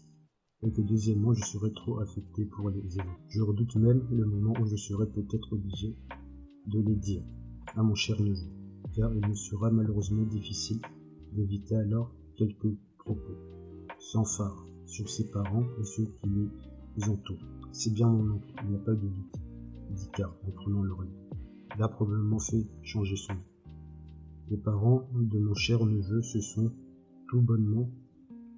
et 0.63 0.71
que 0.71 0.81
deuxièmement, 0.81 1.33
je 1.33 1.43
serais 1.43 1.71
trop 1.71 1.99
affecté 1.99 2.45
pour 2.45 2.69
les 2.69 2.79
aider. 2.79 3.09
Je 3.29 3.41
redoute 3.41 3.75
même 3.75 4.07
le 4.11 4.25
moment 4.25 4.53
où 4.61 4.65
je 4.65 4.75
serai 4.75 5.07
peut-être 5.07 5.53
obligé 5.53 5.95
de 6.67 6.79
les 6.79 6.95
dire 6.95 7.23
à 7.75 7.83
mon 7.83 7.95
cher 7.95 8.19
neveu, 8.21 8.51
car 8.95 9.13
il 9.13 9.27
me 9.27 9.35
sera 9.35 9.71
malheureusement 9.71 10.25
difficile 10.25 10.81
d'éviter 11.33 11.75
alors 11.75 12.13
quelques 12.37 12.77
propos 12.99 13.37
sans 13.99 14.25
phare 14.25 14.65
sur 14.85 15.09
ses 15.09 15.29
parents 15.31 15.65
et 15.79 15.83
ceux 15.83 16.05
qui 16.05 16.29
les 16.97 17.09
entourent. 17.09 17.56
C'est 17.71 17.93
bien 17.93 18.07
mon 18.09 18.35
oncle, 18.35 18.53
il 18.63 18.69
n'y 18.69 18.75
a 18.75 18.79
pas 18.79 18.93
de 18.93 19.07
doute, 19.07 19.35
dit 19.91 20.09
Karl 20.13 20.33
en 20.47 20.51
prenant 20.51 20.83
l'oreille. 20.83 21.13
Il 21.75 21.83
a 21.83 21.87
probablement 21.87 22.39
fait 22.39 22.65
changer 22.81 23.15
son 23.15 23.33
nom. 23.33 23.39
Les 24.49 24.57
parents 24.57 25.07
de 25.13 25.37
mon 25.37 25.53
cher 25.53 25.85
neveu 25.85 26.21
se 26.21 26.39
sont 26.39 26.71
tout 27.29 27.41
bonnement, 27.41 27.91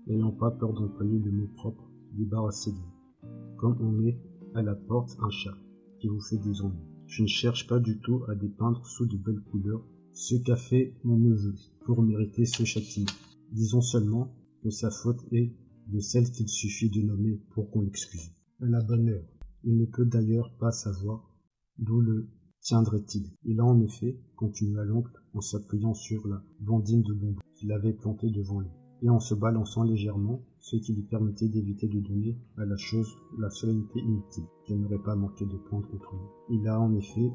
n'ayant 0.07 0.31
pas 0.31 0.51
peur 0.51 0.73
d'employer 0.73 1.19
le 1.19 1.31
mot 1.31 1.47
propre, 1.55 1.89
débarrassez 2.13 2.71
de 2.71 2.77
vous. 2.77 3.27
Comme 3.57 3.77
on 3.81 3.91
met 3.91 4.17
à 4.53 4.61
la 4.61 4.75
porte 4.75 5.17
un 5.21 5.29
chat 5.29 5.57
qui 5.99 6.07
vous 6.07 6.21
fait 6.21 6.37
des 6.37 6.61
ennuis. 6.61 6.77
Je 7.07 7.23
ne 7.23 7.27
cherche 7.27 7.67
pas 7.67 7.79
du 7.79 7.99
tout 7.99 8.23
à 8.27 8.35
dépeindre 8.35 8.85
sous 8.85 9.07
de 9.07 9.17
belles 9.17 9.41
couleurs 9.51 9.83
ce 10.13 10.35
qu'a 10.35 10.55
fait 10.55 10.93
mon 11.03 11.17
neveu 11.17 11.55
pour 11.85 12.01
mériter 12.03 12.45
ce 12.45 12.63
châtiment. 12.63 13.11
Disons 13.51 13.81
seulement 13.81 14.31
que 14.61 14.69
sa 14.69 14.91
faute 14.91 15.25
est 15.31 15.51
de 15.87 15.99
celle 15.99 16.29
qu'il 16.31 16.47
suffit 16.47 16.89
de 16.89 17.01
nommer 17.01 17.39
pour 17.49 17.71
qu'on 17.71 17.81
l'excuse. 17.81 18.31
À 18.61 18.65
la 18.65 18.81
bonne 18.81 19.07
heure. 19.07 19.23
Il 19.63 19.77
ne 19.77 19.85
peut 19.85 20.03
d'ailleurs 20.03 20.53
pas 20.59 20.71
savoir 20.71 21.31
d'où 21.77 22.01
le 22.01 22.27
tiendrait-il. 22.59 23.31
Il 23.45 23.61
a 23.61 23.63
en 23.63 23.79
effet, 23.79 24.19
continua 24.35 24.83
l'oncle 24.83 25.13
en 25.33 25.39
s'appuyant 25.39 25.93
sur 25.93 26.27
la 26.27 26.43
bandine 26.59 27.01
de 27.03 27.13
bonbons 27.13 27.39
qu'il 27.55 27.71
avait 27.71 27.93
plantée 27.93 28.29
devant 28.29 28.59
lui, 28.59 28.69
et 29.01 29.09
en 29.09 29.21
se 29.21 29.33
balançant 29.33 29.83
légèrement, 29.83 30.43
ce 30.59 30.75
qui 30.75 30.93
lui 30.93 31.03
permettait 31.03 31.47
d'éviter 31.47 31.87
de 31.87 32.01
donner 32.01 32.37
à 32.57 32.65
la 32.65 32.75
chose 32.75 33.07
la 33.37 33.49
solennité 33.49 34.01
inutile 34.01 34.43
qu'elle 34.65 34.81
n'aurait 34.81 35.03
pas 35.03 35.15
manqué 35.15 35.45
de 35.45 35.57
prendre 35.69 35.87
autrement. 35.93 36.29
Il 36.49 36.67
a 36.67 36.81
en 36.81 36.93
effet 36.95 37.31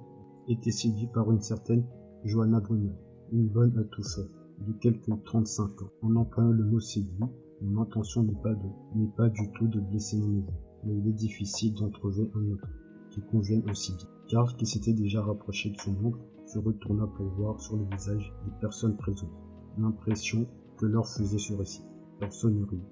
été 0.49 0.71
séduit 0.73 1.09
par 1.15 1.33
une 1.33 1.41
certaine 1.41 1.87
Johanna 2.25 2.61
Brunner, 2.61 2.93
une 3.33 3.49
bonne 3.49 3.79
à 3.79 3.85
tout 3.85 4.03
faire, 4.03 4.29
de 4.61 4.73
quelques 4.75 5.25
35 5.25 5.83
ans. 5.83 5.91
En 6.03 6.17
employant 6.17 6.51
le 6.51 6.65
mot 6.65 6.81
séduit, 6.81 7.17
Mon 7.63 7.81
intention 7.81 8.25
n'est 8.25 8.43
pas 8.43 8.55
de, 8.55 9.07
pas 9.17 9.31
du 9.31 9.51
tout 9.53 9.69
de 9.69 9.81
blesser 9.81 10.19
mon 10.19 10.29
neveu, 10.29 10.53
mais 10.87 10.97
il 10.97 11.09
est 11.09 11.13
difficile 11.13 11.75
d'en 11.75 11.91
trouver 11.91 12.31
un 12.35 12.53
autre 12.53 12.69
qui 13.11 13.21
convienne 13.23 13.69
aussi 13.71 13.95
bien. 13.97 14.07
Karl, 14.29 14.55
qui 14.57 14.67
s'était 14.67 14.93
déjà 14.93 15.23
rapproché 15.23 15.71
de 15.71 15.77
son 15.81 15.95
oncle, 16.05 16.21
se 16.47 16.59
retourna 16.59 17.07
pour 17.07 17.27
voir 17.27 17.61
sur 17.61 17.77
le 17.77 17.85
visage 17.85 18.33
des 18.45 18.53
personnes 18.61 18.97
présentes 18.97 19.31
l'impression 19.79 20.47
que 20.77 20.87
leur 20.87 21.09
faisait 21.09 21.39
ce 21.39 21.55
récit. 21.55 21.85
Personne 22.21 22.59
ne 22.61 22.65
rit. 22.65 22.83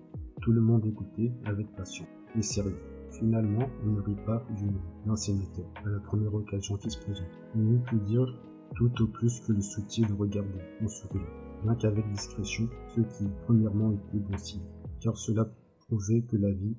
Tout 0.40 0.52
le 0.52 0.60
monde 0.60 0.84
écoutait 0.86 1.32
avec 1.44 1.74
passion 1.76 2.06
et 2.36 2.42
sérieux. 2.42 2.78
Finalement, 3.10 3.68
on 3.84 3.90
ne 3.92 4.00
rit 4.00 4.16
pas 4.26 4.44
du 4.56 4.70
d'un 5.06 5.16
sénateur 5.16 5.66
à 5.84 5.88
la 5.88 6.00
première 6.00 6.34
occasion 6.34 6.76
qui 6.76 6.90
se 6.90 6.98
présente. 6.98 7.26
On 7.54 7.58
n'eût 7.58 7.80
pu 7.80 7.96
dire 8.00 8.26
tout 8.74 9.02
au 9.02 9.06
plus 9.06 9.40
que 9.40 9.52
le 9.52 9.60
soutien 9.60 10.08
le 10.08 10.14
regardait 10.14 10.64
en 10.82 10.88
souriant, 10.88 11.22
rien 11.62 11.74
qu'avec 11.74 12.10
discrétion, 12.10 12.68
ce 12.94 13.00
qui 13.00 13.28
premièrement 13.44 13.92
était 13.92 14.18
bon 14.18 14.36
signe, 14.38 14.62
car 15.00 15.16
cela 15.16 15.46
prouvait 15.86 16.22
que 16.22 16.36
la 16.36 16.50
vie 16.50 16.76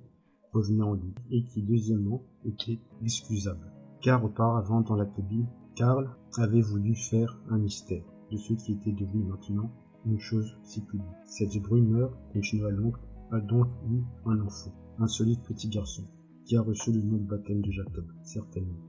revenait 0.53 0.83
en 0.83 0.97
et 1.31 1.43
qui 1.43 1.63
deuxièmement 1.63 2.23
était 2.45 2.79
excusable. 3.01 3.71
Car 4.01 4.23
auparavant 4.23 4.81
dans 4.81 4.95
la 4.95 5.05
cabine, 5.05 5.47
Karl 5.75 6.09
avait 6.37 6.61
voulu 6.61 6.95
faire 6.95 7.39
un 7.49 7.57
mystère 7.57 8.03
de 8.31 8.37
ce 8.37 8.53
qui 8.53 8.73
était 8.73 8.91
devenu 8.91 9.23
maintenant 9.23 9.71
une 10.05 10.19
chose 10.19 10.57
si 10.63 10.81
publique. 10.81 11.07
Cette 11.25 11.57
brumeur, 11.61 12.15
continua 12.33 12.69
l'oncle, 12.69 12.99
a 13.31 13.39
donc 13.39 13.67
eu 13.89 14.03
un 14.25 14.39
enfant, 14.41 14.73
un 14.99 15.07
solide 15.07 15.41
petit 15.41 15.69
garçon, 15.69 16.03
qui 16.45 16.55
a 16.57 16.61
reçu 16.61 16.91
le 16.91 17.01
nom 17.01 17.17
de 17.17 17.23
baptême 17.23 17.61
de 17.61 17.71
Jacob, 17.71 18.05
certainement, 18.23 18.79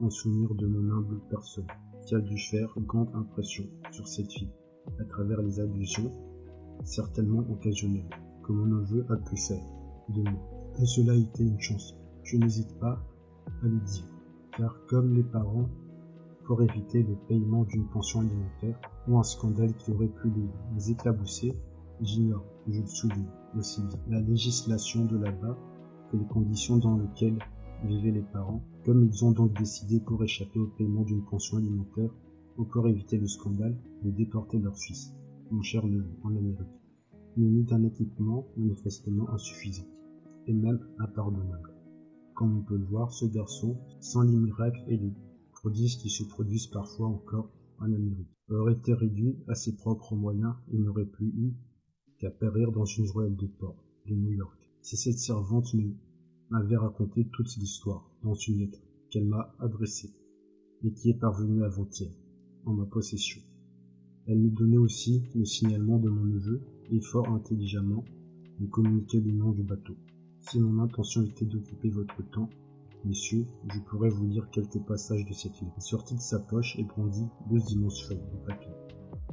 en 0.00 0.08
souvenir 0.08 0.54
de 0.54 0.66
mon 0.66 0.90
humble 0.90 1.20
personne, 1.28 1.66
qui 2.06 2.14
a 2.14 2.20
dû 2.20 2.38
faire 2.38 2.72
grande 2.78 3.14
impression 3.14 3.64
sur 3.90 4.08
cette 4.08 4.32
fille, 4.32 4.52
à 5.00 5.04
travers 5.04 5.42
les 5.42 5.60
allusions, 5.60 6.10
certainement 6.84 7.44
occasionnelles, 7.50 8.08
que 8.44 8.52
mon 8.52 8.66
neveu 8.66 9.04
a 9.10 9.16
pu 9.16 9.36
faire 9.36 9.64
de 10.08 10.22
moi. 10.22 10.51
Et 10.80 10.86
cela 10.86 11.12
a 11.12 11.16
été 11.16 11.44
une 11.44 11.60
chance. 11.60 11.94
Je 12.22 12.36
n'hésite 12.36 12.78
pas 12.78 13.04
à 13.62 13.66
le 13.66 13.78
dire, 13.80 14.08
car 14.56 14.76
comme 14.86 15.14
les 15.14 15.22
parents, 15.22 15.68
pour 16.44 16.62
éviter 16.62 17.02
le 17.02 17.16
paiement 17.28 17.64
d'une 17.64 17.86
pension 17.88 18.20
alimentaire 18.20 18.80
ou 19.08 19.18
un 19.18 19.22
scandale 19.22 19.74
qui 19.76 19.92
aurait 19.92 20.08
pu 20.08 20.32
les 20.74 20.90
éclabousser, 20.90 21.52
j'ignore, 22.00 22.44
je 22.68 22.80
le 22.80 22.86
souligne 22.86 23.30
aussi 23.56 23.82
bien, 23.82 23.98
la 24.08 24.20
législation 24.20 25.04
de 25.04 25.18
là-bas 25.18 25.56
les 26.16 26.26
conditions 26.26 26.76
dans 26.76 26.96
lesquelles 26.96 27.38
vivaient 27.84 28.10
les 28.10 28.22
parents, 28.22 28.62
comme 28.84 29.04
ils 29.04 29.24
ont 29.24 29.32
donc 29.32 29.56
décidé 29.58 30.00
pour 30.00 30.22
échapper 30.22 30.58
au 30.58 30.66
paiement 30.66 31.02
d'une 31.02 31.24
pension 31.24 31.56
alimentaire 31.56 32.10
ou 32.58 32.64
pour 32.64 32.86
éviter 32.88 33.18
le 33.18 33.26
scandale 33.26 33.76
de 34.02 34.10
déporter 34.10 34.58
leur 34.58 34.76
fils, 34.76 35.14
mon 35.50 35.62
cher 35.62 35.86
neveu, 35.86 36.06
en 36.22 36.36
Amérique, 36.36 36.68
muni 37.36 37.64
d'un 37.64 37.82
équipement 37.84 38.46
manifestement 38.56 39.30
insuffisant, 39.30 39.86
et 40.46 40.52
même 40.52 40.80
impardonnable. 40.98 41.74
Comme 42.34 42.58
on 42.58 42.62
peut 42.62 42.76
le 42.76 42.84
voir, 42.84 43.12
ce 43.12 43.26
garçon, 43.26 43.78
sans 44.00 44.22
les 44.22 44.36
miracles 44.36 44.82
et 44.88 44.96
les 44.96 45.12
prodiges 45.52 45.98
qui 45.98 46.10
se 46.10 46.24
produisent 46.24 46.66
parfois 46.66 47.08
encore 47.08 47.50
en 47.78 47.92
Amérique, 47.92 48.34
aurait 48.48 48.74
été 48.74 48.94
réduit 48.94 49.36
à 49.48 49.54
ses 49.54 49.76
propres 49.76 50.14
moyens 50.14 50.54
et 50.72 50.78
n'aurait 50.78 51.06
plus 51.06 51.28
eu 51.28 51.54
qu'à 52.18 52.30
périr 52.30 52.72
dans 52.72 52.84
une 52.84 53.08
ruelle 53.10 53.36
de 53.36 53.46
port 53.46 53.84
de 54.06 54.14
New 54.14 54.32
York. 54.32 54.58
Si 54.80 54.96
cette 54.96 55.18
servante 55.18 55.74
m'avait 56.50 56.76
raconté 56.76 57.28
toute 57.32 57.56
l'histoire 57.56 58.10
dans 58.22 58.34
une 58.34 58.58
lettre 58.58 58.80
qu'elle 59.10 59.26
m'a 59.26 59.54
adressée 59.58 60.12
et 60.84 60.92
qui 60.92 61.10
est 61.10 61.18
parvenue 61.18 61.64
avant-hier 61.64 62.12
en 62.64 62.74
ma 62.74 62.86
possession. 62.86 63.40
Elle 64.26 64.38
me 64.38 64.50
donnait 64.50 64.76
aussi 64.76 65.22
le 65.34 65.44
signalement 65.44 65.98
de 65.98 66.08
mon 66.08 66.24
neveu 66.24 66.62
et 66.90 67.00
fort 67.00 67.28
intelligemment 67.28 68.04
me 68.60 68.66
communiquait 68.68 69.20
le 69.20 69.32
nom 69.32 69.50
du 69.52 69.62
bateau. 69.62 69.96
Si 70.42 70.60
mon 70.60 70.82
intention 70.82 71.22
était 71.22 71.44
d'occuper 71.44 71.88
votre 71.88 72.22
temps, 72.30 72.50
messieurs, 73.04 73.46
je 73.72 73.78
pourrais 73.80 74.10
vous 74.10 74.26
lire 74.26 74.50
quelques 74.50 74.80
passages 74.86 75.24
de 75.24 75.32
cette 75.32 75.60
lettre. 75.60 75.74
Il 75.76 75.82
sortit 75.82 76.14
de 76.16 76.20
sa 76.20 76.38
poche 76.38 76.76
et 76.78 76.84
brandit 76.84 77.28
deux 77.50 77.62
immenses 77.70 78.02
feuilles 78.02 78.28
de 78.32 78.46
papier, 78.46 78.72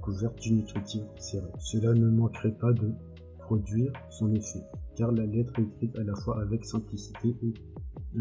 couvertes 0.01 0.39
d'une 0.39 0.59
écriture 0.59 1.05
serrée. 1.17 1.51
Cela 1.59 1.93
ne 1.93 2.09
manquerait 2.09 2.57
pas 2.57 2.73
de 2.73 2.93
produire 3.39 3.91
son 4.09 4.33
effet 4.33 4.63
car 4.99 5.13
la 5.13 5.25
lettre 5.25 5.53
est 5.57 5.63
écrite 5.63 5.97
à 5.97 6.03
la 6.03 6.13
fois 6.13 6.41
avec 6.41 6.65
simplicité 6.65 7.33
et 7.41 7.53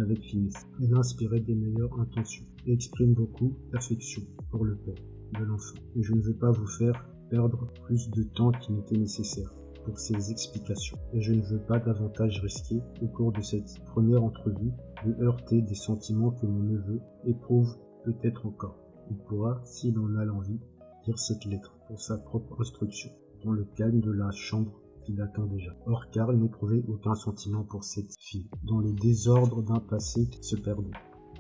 avec 0.00 0.22
finesse. 0.22 0.64
Elle 0.80 0.94
inspirait 0.94 1.40
des 1.40 1.56
meilleures 1.56 1.98
intentions 1.98 2.44
et 2.66 2.72
exprime 2.72 3.14
beaucoup 3.14 3.58
d'affection 3.72 4.22
pour 4.50 4.64
le 4.64 4.76
père 4.76 5.02
de 5.40 5.44
l'enfant. 5.44 5.74
Et 5.96 6.02
je 6.04 6.14
ne 6.14 6.20
veux 6.20 6.36
pas 6.36 6.52
vous 6.52 6.68
faire 6.68 7.04
perdre 7.30 7.66
plus 7.84 8.08
de 8.10 8.22
temps 8.22 8.52
qu'il 8.52 8.76
n'était 8.76 8.96
nécessaire 8.96 9.52
ces 9.96 10.30
explications. 10.30 10.98
Et 11.12 11.20
je 11.20 11.32
ne 11.32 11.42
veux 11.42 11.60
pas 11.60 11.78
davantage 11.78 12.40
risquer, 12.40 12.82
au 13.00 13.06
cours 13.06 13.32
de 13.32 13.40
cette 13.40 13.82
première 13.86 14.24
entrevue, 14.24 14.72
de 15.06 15.14
heurter 15.22 15.62
des 15.62 15.74
sentiments 15.74 16.32
que 16.32 16.46
mon 16.46 16.64
neveu 16.64 17.00
éprouve 17.24 17.76
peut-être 18.04 18.46
encore. 18.46 18.78
Il 19.10 19.16
pourra, 19.18 19.60
s'il 19.64 19.98
en 19.98 20.16
a 20.16 20.24
l'envie, 20.24 20.60
lire 21.06 21.18
cette 21.18 21.44
lettre 21.44 21.78
pour 21.86 22.00
sa 22.00 22.18
propre 22.18 22.60
instruction, 22.60 23.10
dans 23.44 23.52
le 23.52 23.64
calme 23.76 24.00
de 24.00 24.10
la 24.10 24.30
chambre 24.32 24.80
l'attend 25.14 25.46
déjà. 25.46 25.72
Or 25.86 26.10
Karl 26.10 26.36
n'éprouvait 26.36 26.84
aucun 26.88 27.14
sentiment 27.14 27.64
pour 27.64 27.84
cette 27.84 28.14
fille, 28.20 28.48
dont 28.64 28.78
le 28.78 28.92
désordre 28.92 29.62
d'un 29.62 29.80
passé 29.80 30.28
se 30.40 30.56
perdait. 30.56 30.90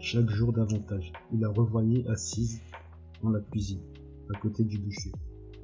Chaque 0.00 0.30
jour 0.30 0.52
davantage, 0.52 1.12
il 1.32 1.40
la 1.40 1.48
revoyait 1.48 2.06
assise 2.08 2.60
dans 3.22 3.30
la 3.30 3.40
cuisine, 3.40 3.82
à 4.34 4.38
côté 4.38 4.64
du 4.64 4.78
bûcher, 4.78 5.12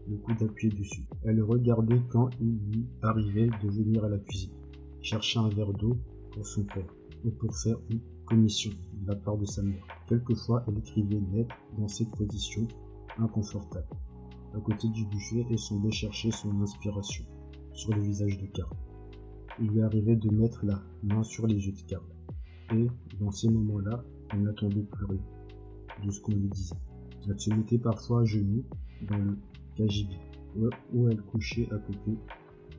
le 0.09 0.17
coude 0.17 0.43
appuyé 0.43 0.73
dessus. 0.75 1.05
Elle 1.25 1.37
le 1.37 1.45
regardait 1.45 2.01
quand 2.11 2.31
il 2.41 2.59
lui 2.71 2.87
arrivait 3.03 3.49
de 3.63 3.69
venir 3.69 4.05
à 4.05 4.09
la 4.09 4.19
cuisine, 4.19 4.53
chercher 5.01 5.39
un 5.39 5.49
verre 5.49 5.73
d'eau 5.73 5.97
pour 6.33 6.47
son 6.47 6.65
père, 6.65 6.95
ou 7.25 7.31
pour 7.31 7.57
faire 7.57 7.77
une 7.91 8.01
commission 8.27 8.71
de 8.71 9.09
la 9.09 9.17
part 9.17 9.39
de 9.39 9.47
sa 9.47 9.63
mère. 9.63 9.87
Quelquefois, 10.09 10.65
elle 10.69 10.79
écrivait 10.79 11.21
net 11.21 11.49
dans 11.79 11.89
cette 11.89 12.11
position 12.11 12.67
inconfortable, 13.19 13.87
à 14.55 14.61
côté 14.61 14.89
du 14.89 15.07
buffet 15.07 15.47
et 15.51 15.57
semblait 15.57 15.91
chercher 15.91 16.31
son 16.31 16.61
inspiration 16.61 17.25
sur 17.73 17.95
le 17.95 18.03
visage 18.03 18.39
de 18.39 18.47
Karl. 18.47 18.75
Il 19.61 19.69
lui 19.69 19.83
arrivait 19.83 20.17
de 20.17 20.31
mettre 20.31 20.65
la 20.65 20.83
main 21.03 21.23
sur 21.23 21.47
les 21.47 21.55
yeux 21.55 21.73
de 21.73 21.83
Karl. 21.83 22.05
Et, 22.73 22.89
dans 23.21 23.31
ces 23.31 23.49
moments-là, 23.49 24.03
elle 24.31 24.43
n'attendait 24.43 24.83
plus 24.83 25.07
rien 25.07 25.23
de 26.05 26.11
ce 26.11 26.21
qu'on 26.21 26.33
lui 26.33 26.49
disait. 26.49 26.75
Elle 27.29 27.39
se 27.39 27.51
mettait 27.51 27.79
parfois 27.79 28.23
à 28.23 28.25
genoux 28.25 28.65
dans 29.03 29.19
le 29.19 29.39
cagibi, 29.77 30.17
où 30.93 31.09
elle 31.09 31.23
couchait 31.23 31.69
à 31.73 31.79
côté 31.79 32.19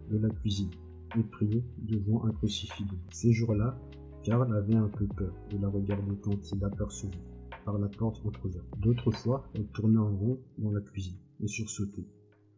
de 0.10 0.18
la 0.18 0.30
cuisine 0.30 0.72
et 1.18 1.24
priait 1.24 1.64
devant 1.80 2.26
un 2.26 2.32
crucifix. 2.32 2.86
Ces 3.12 3.32
jours-là, 3.32 3.78
Karl 4.24 4.54
avait 4.56 4.76
un 4.76 4.88
peu 4.88 5.06
peur 5.06 5.34
de 5.52 5.58
la 5.58 5.70
regarder 5.70 6.16
quand 6.22 6.52
il 6.52 6.60
l'apercevait 6.60 7.12
par 7.64 7.78
la 7.78 7.88
porte 7.88 8.26
entrouverte. 8.26 8.66
D'autres 8.80 9.12
fois, 9.12 9.48
elle 9.54 9.68
tournait 9.68 10.00
en 10.00 10.16
rond 10.16 10.40
dans 10.58 10.72
la 10.72 10.82
cuisine 10.82 11.18
et 11.42 11.48
sursautait 11.48 12.08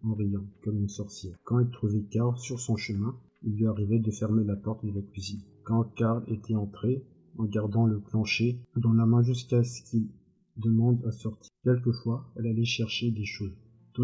en 0.04 0.14
riant 0.14 0.46
comme 0.64 0.80
une 0.80 0.90
sorcière. 0.90 1.36
Quand 1.44 1.60
elle 1.60 1.70
trouvait 1.70 2.04
Karl 2.10 2.38
sur 2.38 2.60
son 2.60 2.78
chemin, 2.78 3.16
il 3.44 3.56
lui 3.56 3.68
arrivait 3.68 4.00
de 4.00 4.12
fermer 4.12 4.44
la 4.44 4.56
porte 4.56 4.86
de 4.86 4.92
la 4.92 5.02
cuisine. 5.02 5.42
Quand 5.64 5.84
Karl 5.96 6.24
était 6.28 6.56
entré, 6.56 7.04
en 7.38 7.46
gardant 7.46 7.86
le 7.86 8.00
plancher 8.00 8.60
dans 8.76 8.94
la 8.94 9.06
main 9.06 9.22
jusqu'à 9.22 9.64
ce 9.64 9.82
qu'il 9.84 10.08
demande 10.56 11.06
à 11.06 11.12
sortir. 11.12 11.52
Quelquefois, 11.64 12.32
elle 12.36 12.48
allait 12.48 12.66
chercher 12.66 13.12
des 13.12 13.26
choses 13.26 13.56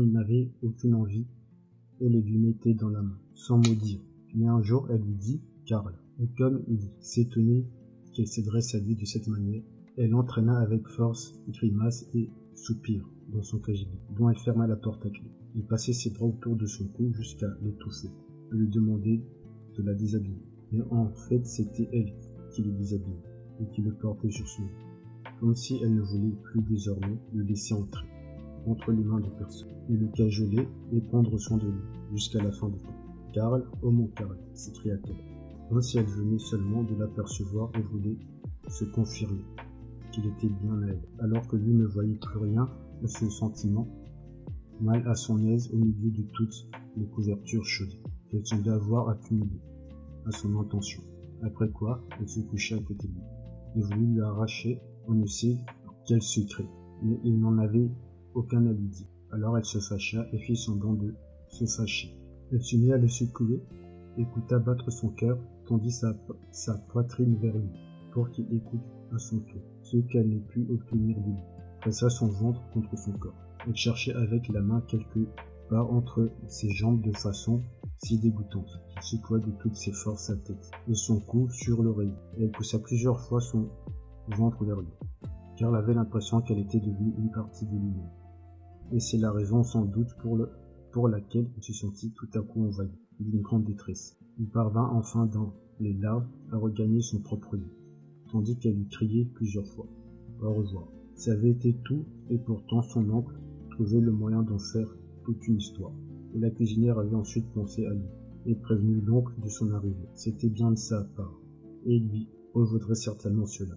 il 0.02 0.12
n'avait 0.12 0.50
aucune 0.62 0.96
envie 0.96 1.26
et 2.00 2.10
les 2.10 2.22
lui 2.22 2.38
mettait 2.38 2.74
dans 2.74 2.90
la 2.90 3.02
main, 3.02 3.18
sans 3.34 3.58
mot 3.58 3.76
dire. 3.76 4.00
Mais 4.36 4.48
un 4.48 4.62
jour, 4.62 4.88
elle 4.90 5.02
lui 5.02 5.16
dit 5.16 5.42
Karl. 5.66 5.94
Et 6.20 6.28
comme 6.38 6.64
il 6.68 6.80
s'étonnait 7.00 7.66
qu'elle 8.14 8.28
s'adresse 8.28 8.76
à 8.76 8.80
lui 8.80 8.96
de 8.96 9.06
cette 9.06 9.28
manière, 9.28 9.64
elle 9.98 10.16
entraîna 10.16 10.60
avec 10.60 10.88
force, 10.88 11.40
grimace 11.50 12.06
et 12.14 12.30
soupir 12.56 13.08
dans 13.32 13.44
son 13.44 13.60
cagibi, 13.60 13.98
dont 14.18 14.30
elle 14.30 14.38
ferma 14.38 14.68
la 14.68 14.76
porte 14.76 15.06
à 15.06 15.10
clé. 15.10 15.30
Il 15.56 15.64
passait 15.64 15.94
ses 15.94 16.12
bras 16.12 16.26
autour 16.26 16.56
de 16.56 16.66
son 16.66 16.88
cou 16.88 17.12
jusqu'à 17.14 17.48
l'étouffer, 17.62 18.10
et 18.52 18.56
lui 18.56 18.68
demandait 18.68 19.22
de 19.78 19.84
la 19.84 19.94
déshabiller. 19.94 20.42
Mais 20.72 20.82
en 20.90 21.10
fait, 21.10 21.46
c'était 21.46 21.90
elle 21.94 22.14
qui 22.52 22.64
le 22.64 22.72
déshabillait 22.72 23.22
et 23.60 23.68
qui 23.68 23.82
le 23.82 23.94
portait 23.94 24.32
sur 24.32 24.48
son 24.48 24.64
dos, 24.64 25.30
comme 25.40 25.56
si 25.56 25.80
elle 25.84 25.94
ne 25.94 26.02
voulait 26.02 26.36
plus 26.44 26.62
désormais 26.62 27.20
le 27.34 27.44
laisser 27.44 27.74
entrer 27.74 28.08
entre 28.68 28.92
les 28.92 29.04
mains 29.04 29.20
de 29.20 29.30
personne, 29.38 29.70
et 29.90 29.98
le 29.98 30.08
cajoler 30.08 30.68
et 30.92 31.02
prendre 31.02 31.38
soin 31.38 31.58
de 31.58 31.68
lui 31.68 31.82
jusqu'à 32.14 32.42
la 32.42 32.52
fin 32.52 32.70
du 32.70 32.78
temps. 32.80 32.96
Karl, 33.34 33.66
oh 33.82 33.92
mon 33.92 34.08
Karl, 34.08 34.38
s'écria-t-elle, 34.54 35.70
comme 35.70 35.82
si 35.82 35.98
elle 35.98 36.06
venait 36.06 36.40
seulement 36.40 36.84
de 36.84 36.96
l'apercevoir 36.96 37.72
et 37.76 37.82
voulait 37.82 38.18
se 38.68 38.86
confirmer 38.86 39.44
qu'il 40.12 40.26
était 40.28 40.48
bien 40.48 40.82
à 40.84 40.88
elle, 40.88 41.02
alors 41.20 41.48
que 41.48 41.56
lui 41.56 41.74
ne 41.74 41.86
voyait 41.86 42.16
plus 42.16 42.40
rien 42.40 42.70
de 43.02 43.08
ce 43.08 43.30
sentiment 43.30 43.88
mal 44.80 45.08
à 45.08 45.16
son 45.16 45.44
aise 45.48 45.70
au 45.74 45.78
milieu 45.78 46.12
de 46.12 46.24
toutes 46.34 46.68
les 46.98 47.06
couvertures 47.06 47.66
chaudes 47.66 47.98
qu'elle 48.30 48.46
semblait 48.46 48.72
avoir 48.72 49.10
accumulées 49.10 49.62
à 50.26 50.32
son 50.32 50.60
intention. 50.60 51.02
Après 51.42 51.70
quoi, 51.70 52.04
elle 52.20 52.30
se 52.30 52.40
coucha 52.42 52.76
à 52.76 52.80
côté 52.80 53.08
de 53.08 53.14
lui 53.14 53.22
et 53.76 53.82
voulut 53.82 54.14
lui 54.14 54.22
arracher 54.22 54.80
on 55.08 55.14
ne 55.14 55.26
sait 55.26 55.58
quel 56.06 56.22
secret, 56.22 56.68
mais 57.04 57.20
il 57.24 57.40
n'en 57.40 57.58
avait 57.58 57.90
aucun 58.34 58.62
lui 58.62 58.88
dire. 58.88 59.08
Alors 59.32 59.58
elle 59.58 59.66
se 59.66 59.80
fâcha 59.80 60.26
et 60.32 60.38
fit 60.38 60.56
semblant 60.56 60.94
de 60.94 61.16
se 61.50 61.66
fâcher. 61.66 62.18
Elle 62.52 62.62
se 62.62 62.76
mit 62.76 62.92
à 62.92 62.98
le 62.98 63.08
secouer 63.08 63.62
écouta 64.18 64.60
battre 64.60 64.92
son 64.92 65.10
cœur, 65.10 65.38
tendit 65.66 65.92
sa, 65.92 66.14
poitrine 66.90 67.38
vers 67.38 67.58
lui, 67.58 67.70
pour 68.12 68.30
qu'il 68.30 68.46
écoute 68.54 68.82
à 69.14 69.18
son 69.18 69.40
tour 69.40 69.62
ce 69.82 69.98
qu'elle 69.98 70.30
ne 70.30 70.40
put 70.40 70.68
obtenir 70.70 71.18
de 71.20 71.32
lui, 71.32 71.44
pressa 71.82 72.10
son 72.10 72.28
ventre 72.28 72.62
contre 72.74 72.98
son 72.98 73.12
corps. 73.14 73.34
Elle 73.68 73.76
cherchait 73.76 74.14
avec 74.14 74.50
la 74.50 74.62
main 74.62 74.82
quelque 74.88 75.28
part 75.70 75.92
entre 75.92 76.32
ses 76.48 76.70
jambes 76.72 77.02
de 77.02 77.16
façon 77.18 77.62
si 77.98 78.20
dégoûtante 78.20 78.82
qu'il 78.90 79.02
secoua 79.02 79.40
de 79.40 79.52
toutes 79.62 79.76
ses 79.76 79.94
forces 79.94 80.28
sa 80.28 80.36
tête 80.36 80.72
et 80.88 80.94
son 80.94 81.20
cou 81.22 81.50
sur 81.50 81.82
l'oreille, 81.82 82.14
elle 82.38 82.52
poussa 82.52 82.80
plusieurs 82.80 83.20
fois 83.20 83.40
son 83.40 83.70
ventre 84.28 84.64
vers 84.66 84.82
lui. 84.82 84.94
Karl 85.58 85.76
avait 85.76 85.94
l'impression 85.94 86.42
qu'elle 86.42 86.60
était 86.60 86.80
devenue 86.80 87.14
une 87.18 87.32
partie 87.32 87.66
de 87.66 87.72
lui-même. 87.72 88.10
Et 88.94 89.00
c'est 89.00 89.18
la 89.18 89.32
raison 89.32 89.64
sans 89.64 89.86
doute 89.86 90.14
pour, 90.22 90.38
le, 90.38 90.50
pour 90.92 91.08
laquelle 91.08 91.50
il 91.58 91.64
se 91.64 91.74
sentit 91.74 92.12
tout 92.12 92.30
à 92.36 92.42
coup 92.42 92.64
envahi 92.64 92.92
d'une 93.20 93.42
grande 93.42 93.64
détresse. 93.64 94.16
Il 94.38 94.48
parvint 94.48 94.88
enfin 94.94 95.26
dans 95.26 95.52
les 95.80 95.94
larmes 95.96 96.28
à 96.52 96.58
regagner 96.58 97.02
son 97.02 97.20
propre 97.20 97.56
lit, 97.56 97.74
tandis 98.32 98.56
qu'elle 98.60 98.76
lui 98.76 98.88
criait 98.88 99.26
plusieurs 99.26 99.66
fois. 99.66 99.88
Au 100.44 100.54
revoir. 100.54 100.88
Ça 101.16 101.32
avait 101.32 101.50
été 101.50 101.76
tout, 101.84 102.06
et 102.30 102.38
pourtant 102.38 102.84
son 102.84 103.10
oncle 103.10 103.34
trouvait 103.72 104.00
le 104.00 104.12
moyen 104.12 104.44
d'en 104.44 104.60
faire 104.60 104.96
toute 105.26 105.48
une 105.48 105.58
histoire. 105.58 105.94
Et 106.36 106.40
la 106.40 106.52
cuisinière 106.52 107.00
avait 107.00 107.16
ensuite 107.16 107.52
pensé 107.52 107.88
à 107.88 107.94
lui, 107.96 108.10
et 108.46 108.54
prévenu 108.54 109.02
l'oncle 109.02 109.34
de 109.42 109.50
son 109.50 109.72
arrivée. 109.72 110.08
C'était 110.14 110.50
bien 110.50 110.70
de 110.70 110.78
sa 110.78 111.04
part, 111.16 111.40
et 111.86 111.98
lui 111.98 112.30
revaudrait 112.54 112.94
certainement 112.94 113.48
cela, 113.48 113.76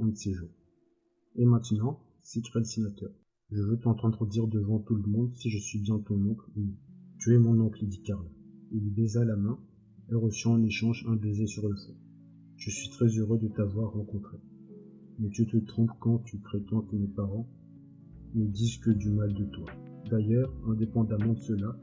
un 0.00 0.06
de 0.06 0.16
ces 0.16 0.32
jours. 0.32 0.50
Et 1.36 1.44
maintenant, 1.44 2.00
s'écria 2.20 2.58
le 2.58 2.64
sénateur, 2.64 3.10
je 3.52 3.62
veux 3.62 3.78
t'entendre 3.78 4.26
dire 4.26 4.46
devant 4.46 4.78
tout 4.78 4.94
le 4.94 5.02
monde 5.02 5.34
si 5.34 5.50
je 5.50 5.58
suis 5.58 5.80
bien 5.80 5.98
ton 5.98 6.14
oncle 6.24 6.46
ou. 6.56 6.68
Tu 7.18 7.34
es 7.34 7.38
mon 7.38 7.58
oncle, 7.60 7.84
dit 7.84 8.00
Karl. 8.02 8.24
Il 8.72 8.80
lui 8.80 8.90
baisa 8.90 9.24
la 9.24 9.36
main 9.36 9.58
et 10.10 10.14
reçut 10.14 10.48
en 10.48 10.62
échange 10.62 11.04
un 11.08 11.16
baiser 11.16 11.46
sur 11.46 11.68
le 11.68 11.74
front. 11.74 11.96
Je 12.56 12.70
suis 12.70 12.88
très 12.90 13.08
heureux 13.08 13.38
de 13.38 13.48
t'avoir 13.48 13.92
rencontré. 13.92 14.38
Mais 15.18 15.28
tu 15.30 15.46
te 15.46 15.56
trompes 15.56 15.90
quand 16.00 16.20
tu 16.20 16.38
prétends 16.38 16.82
que 16.82 16.96
mes 16.96 17.08
parents 17.08 17.48
ne 18.34 18.46
disent 18.46 18.78
que 18.78 18.90
du 18.90 19.10
mal 19.10 19.34
de 19.34 19.44
toi. 19.46 19.66
D'ailleurs, 20.08 20.52
indépendamment 20.68 21.34
de 21.34 21.40
cela, 21.40 21.76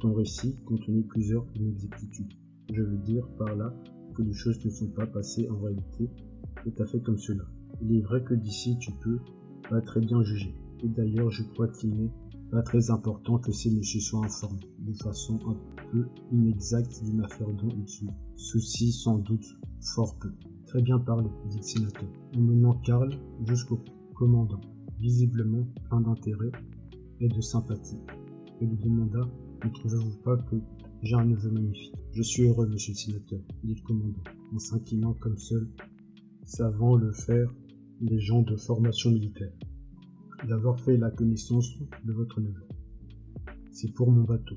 ton 0.00 0.12
récit 0.12 0.56
contenait 0.66 1.02
plusieurs 1.02 1.46
inexactitudes. 1.56 2.34
Je 2.72 2.82
veux 2.82 2.98
dire 2.98 3.26
par 3.38 3.56
là 3.56 3.74
que 4.14 4.22
les 4.22 4.34
choses 4.34 4.62
ne 4.64 4.70
sont 4.70 4.90
pas 4.90 5.06
passées 5.06 5.48
en 5.48 5.58
réalité 5.58 6.10
tout 6.62 6.82
à 6.82 6.86
fait 6.86 7.00
comme 7.00 7.18
cela. 7.18 7.44
Il 7.80 7.96
est 7.96 8.02
vrai 8.02 8.22
que 8.22 8.34
d'ici 8.34 8.76
tu 8.78 8.92
peux 8.92 9.20
pas 9.68 9.80
très 9.80 10.00
bien 10.00 10.22
juger. 10.22 10.54
Et 10.82 10.88
d'ailleurs, 10.88 11.30
je 11.30 11.42
crois 11.42 11.68
qu'il 11.68 11.94
n'est 11.94 12.10
pas 12.50 12.62
très 12.62 12.90
important 12.90 13.38
que 13.38 13.52
ces 13.52 13.70
messieurs 13.70 14.00
soient 14.00 14.24
informés 14.24 14.60
de 14.78 14.92
façon 14.94 15.38
un 15.48 15.56
peu 15.90 16.06
inexacte 16.32 17.02
d'une 17.04 17.22
affaire 17.22 17.52
dont 17.52 17.68
ils 17.68 17.88
se 17.88 18.04
soucient 18.36 18.92
sans 18.92 19.18
doute 19.18 19.46
fort 19.80 20.16
peu. 20.18 20.30
Très 20.66 20.82
bien 20.82 20.98
parlé, 20.98 21.28
dit 21.48 21.56
le 21.56 21.62
sénateur, 21.62 22.08
en 22.36 22.40
menant 22.40 22.74
Karl 22.80 23.10
jusqu'au 23.46 23.80
commandant, 24.14 24.60
visiblement 24.98 25.66
plein 25.88 26.00
d'intérêt 26.00 26.52
et 27.20 27.28
de 27.28 27.40
sympathie, 27.40 27.98
et 28.60 28.66
lui 28.66 28.76
demanda 28.76 29.20
Ne 29.64 29.70
trouvez-vous 29.70 30.16
pas 30.22 30.36
que 30.36 30.56
j'ai 31.02 31.14
un 31.14 31.24
neveu 31.24 31.50
magnifique 31.50 31.94
Je 32.12 32.22
suis 32.22 32.44
heureux, 32.44 32.66
monsieur 32.66 32.92
le 32.92 32.98
sénateur, 32.98 33.40
dit 33.64 33.74
le 33.74 33.82
commandant, 33.82 34.24
en 34.54 34.58
s'inclinant 34.58 35.14
comme 35.14 35.38
seul 35.38 35.68
savant 36.44 36.96
le 36.96 37.12
faire 37.12 37.52
les 38.00 38.20
gens 38.20 38.42
de 38.42 38.56
formation 38.56 39.10
militaire 39.10 39.52
d'avoir 40.44 40.78
fait 40.80 40.96
la 40.96 41.10
connaissance 41.10 41.78
de 42.04 42.12
votre 42.12 42.40
neveu. 42.40 42.66
C'est 43.72 43.92
pour 43.92 44.10
mon 44.10 44.24
bateau, 44.24 44.56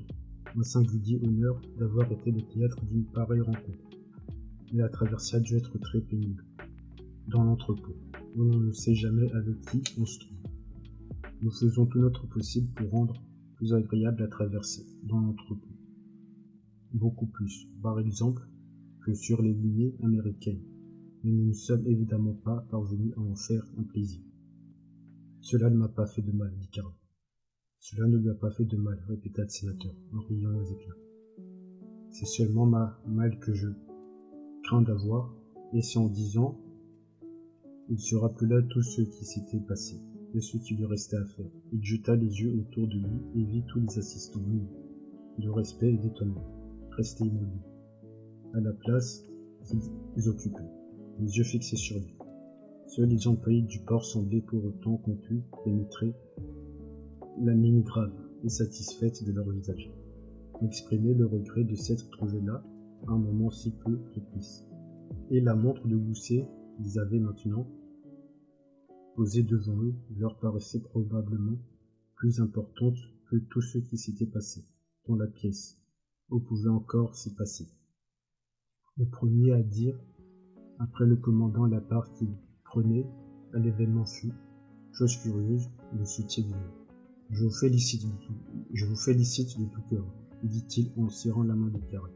un 0.56 0.62
singulier 0.62 1.20
honneur 1.22 1.60
d'avoir 1.78 2.10
été 2.10 2.30
le 2.30 2.42
théâtre 2.42 2.84
d'une 2.84 3.04
pareille 3.04 3.40
rencontre. 3.40 3.90
Mais 4.72 4.78
la 4.78 4.88
traversée 4.88 5.36
a 5.36 5.40
dû 5.40 5.56
être 5.56 5.78
très 5.78 6.00
pénible. 6.00 6.44
Dans 7.28 7.44
l'entrepôt, 7.44 7.96
où 8.36 8.44
l'on 8.44 8.60
ne 8.60 8.72
sait 8.72 8.94
jamais 8.94 9.30
avec 9.32 9.60
qui 9.62 9.82
on 9.98 10.04
se 10.04 10.20
trouve. 10.20 10.38
Nous 11.42 11.50
faisons 11.50 11.86
tout 11.86 12.00
notre 12.00 12.26
possible 12.26 12.68
pour 12.74 12.90
rendre 12.90 13.14
plus 13.56 13.72
agréable 13.72 14.20
la 14.20 14.28
traversée 14.28 14.86
dans 15.04 15.20
l'entrepôt. 15.20 15.74
Beaucoup 16.92 17.26
plus, 17.26 17.68
par 17.82 17.98
exemple, 18.00 18.42
que 19.04 19.14
sur 19.14 19.42
les 19.42 19.52
lignées 19.52 19.94
américaines. 20.02 20.62
Mais 21.22 21.30
nous 21.30 21.48
ne 21.48 21.52
sommes 21.52 21.86
évidemment 21.86 22.34
pas 22.34 22.66
parvenus 22.70 23.12
à 23.16 23.20
en 23.20 23.34
faire 23.34 23.64
un 23.78 23.82
plaisir. 23.82 24.22
Cela 25.42 25.70
ne 25.70 25.76
m'a 25.76 25.88
pas 25.88 26.06
fait 26.06 26.22
de 26.22 26.32
mal, 26.32 26.52
dit 26.58 26.68
Carl. 26.68 26.92
Cela 27.78 28.06
ne 28.06 28.18
lui 28.18 28.28
a 28.28 28.34
pas 28.34 28.50
fait 28.50 28.66
de 28.66 28.76
mal, 28.76 29.02
répéta 29.08 29.42
le 29.42 29.48
sénateur, 29.48 29.94
en 30.12 30.20
riant 30.20 30.54
aux 30.54 30.64
éclats. 30.64 30.94
C'est 32.10 32.26
seulement 32.26 32.66
ma 32.66 33.00
mal 33.06 33.38
que 33.38 33.54
je 33.54 33.68
crains 34.64 34.82
d'avoir, 34.82 35.34
et 35.72 35.80
c'est 35.80 35.98
en 35.98 36.08
disant 36.08 36.60
il 37.88 37.98
se 37.98 38.16
rappela 38.16 38.60
tout 38.62 38.82
ce 38.82 39.00
qui 39.00 39.24
s'était 39.24 39.60
passé, 39.60 39.96
et 40.34 40.40
ce 40.40 40.58
qui 40.58 40.74
lui 40.74 40.84
restait 40.84 41.16
à 41.16 41.24
faire. 41.24 41.50
Il 41.72 41.82
jeta 41.82 42.14
les 42.14 42.40
yeux 42.40 42.60
autour 42.60 42.86
de 42.86 42.98
lui 42.98 43.22
et 43.34 43.44
vit 43.44 43.64
tous 43.66 43.80
les 43.80 43.98
assistants 43.98 44.40
nus, 44.40 44.68
de 45.38 45.48
respect 45.48 45.94
et 45.94 45.96
d'étonnement, 45.96 46.44
restés 46.98 47.24
immobiles, 47.24 47.64
à 48.52 48.60
la 48.60 48.72
place 48.74 49.24
qu'ils 49.64 50.28
occupaient, 50.28 50.70
les 51.18 51.38
yeux 51.38 51.44
fixés 51.44 51.76
sur 51.76 51.98
lui. 51.98 52.14
Seuls 52.90 53.08
les 53.08 53.28
employés 53.28 53.62
du 53.62 53.78
port 53.78 54.04
semblaient 54.04 54.40
pour 54.40 54.64
autant 54.64 54.96
pût 55.22 55.44
pénétrer 55.64 56.12
la 57.40 57.54
mine 57.54 57.82
grave 57.82 58.12
et 58.42 58.48
satisfaite 58.48 59.22
de 59.24 59.30
leur 59.30 59.48
visage, 59.48 59.92
exprimer 60.60 61.14
le 61.14 61.24
regret 61.24 61.62
de 61.62 61.76
s'être 61.76 62.10
trouvés 62.10 62.40
là 62.40 62.64
un 63.06 63.16
moment 63.16 63.48
si 63.48 63.70
peu 63.70 63.96
propice. 63.96 64.66
Et 65.30 65.40
la 65.40 65.54
montre 65.54 65.86
de 65.86 65.94
gousset 65.94 66.48
qu'ils 66.74 66.98
avaient 66.98 67.20
maintenant 67.20 67.64
posée 69.14 69.44
devant 69.44 69.80
eux 69.84 69.94
leur 70.16 70.40
paraissait 70.40 70.82
probablement 70.82 71.58
plus 72.16 72.40
importante 72.40 72.98
que 73.30 73.36
tout 73.36 73.62
ce 73.62 73.78
qui 73.78 73.98
s'était 73.98 74.26
passé 74.26 74.64
dans 75.06 75.14
la 75.14 75.28
pièce, 75.28 75.78
où 76.28 76.40
pouvait 76.40 76.68
encore 76.68 77.14
s'y 77.14 77.36
passer. 77.36 77.68
Le 78.96 79.06
premier 79.06 79.52
à 79.52 79.62
dire, 79.62 79.96
après 80.80 81.06
le 81.06 81.14
commandant 81.14 81.66
la 81.66 81.80
part 81.80 82.12
qu'il 82.14 82.30
prenait 82.70 83.04
à 83.52 83.58
l'événement 83.58 84.06
fut, 84.06 84.32
chose 84.92 85.16
curieuse, 85.16 85.68
le 85.92 86.04
soutien 86.04 86.44
de 86.44 86.54
Je 87.30 87.44
vous 87.44 87.50
félicite 87.50 88.04
de 88.04 88.12
tout, 88.24 88.34
je 88.72 88.86
vous 88.86 88.96
félicite 88.96 89.58
de 89.58 89.64
tout 89.64 89.82
cœur, 89.90 90.04
dit-il 90.44 90.92
en 90.96 91.08
serrant 91.08 91.42
la 91.42 91.56
main 91.56 91.68
de 91.68 91.80
Carré. 91.90 92.12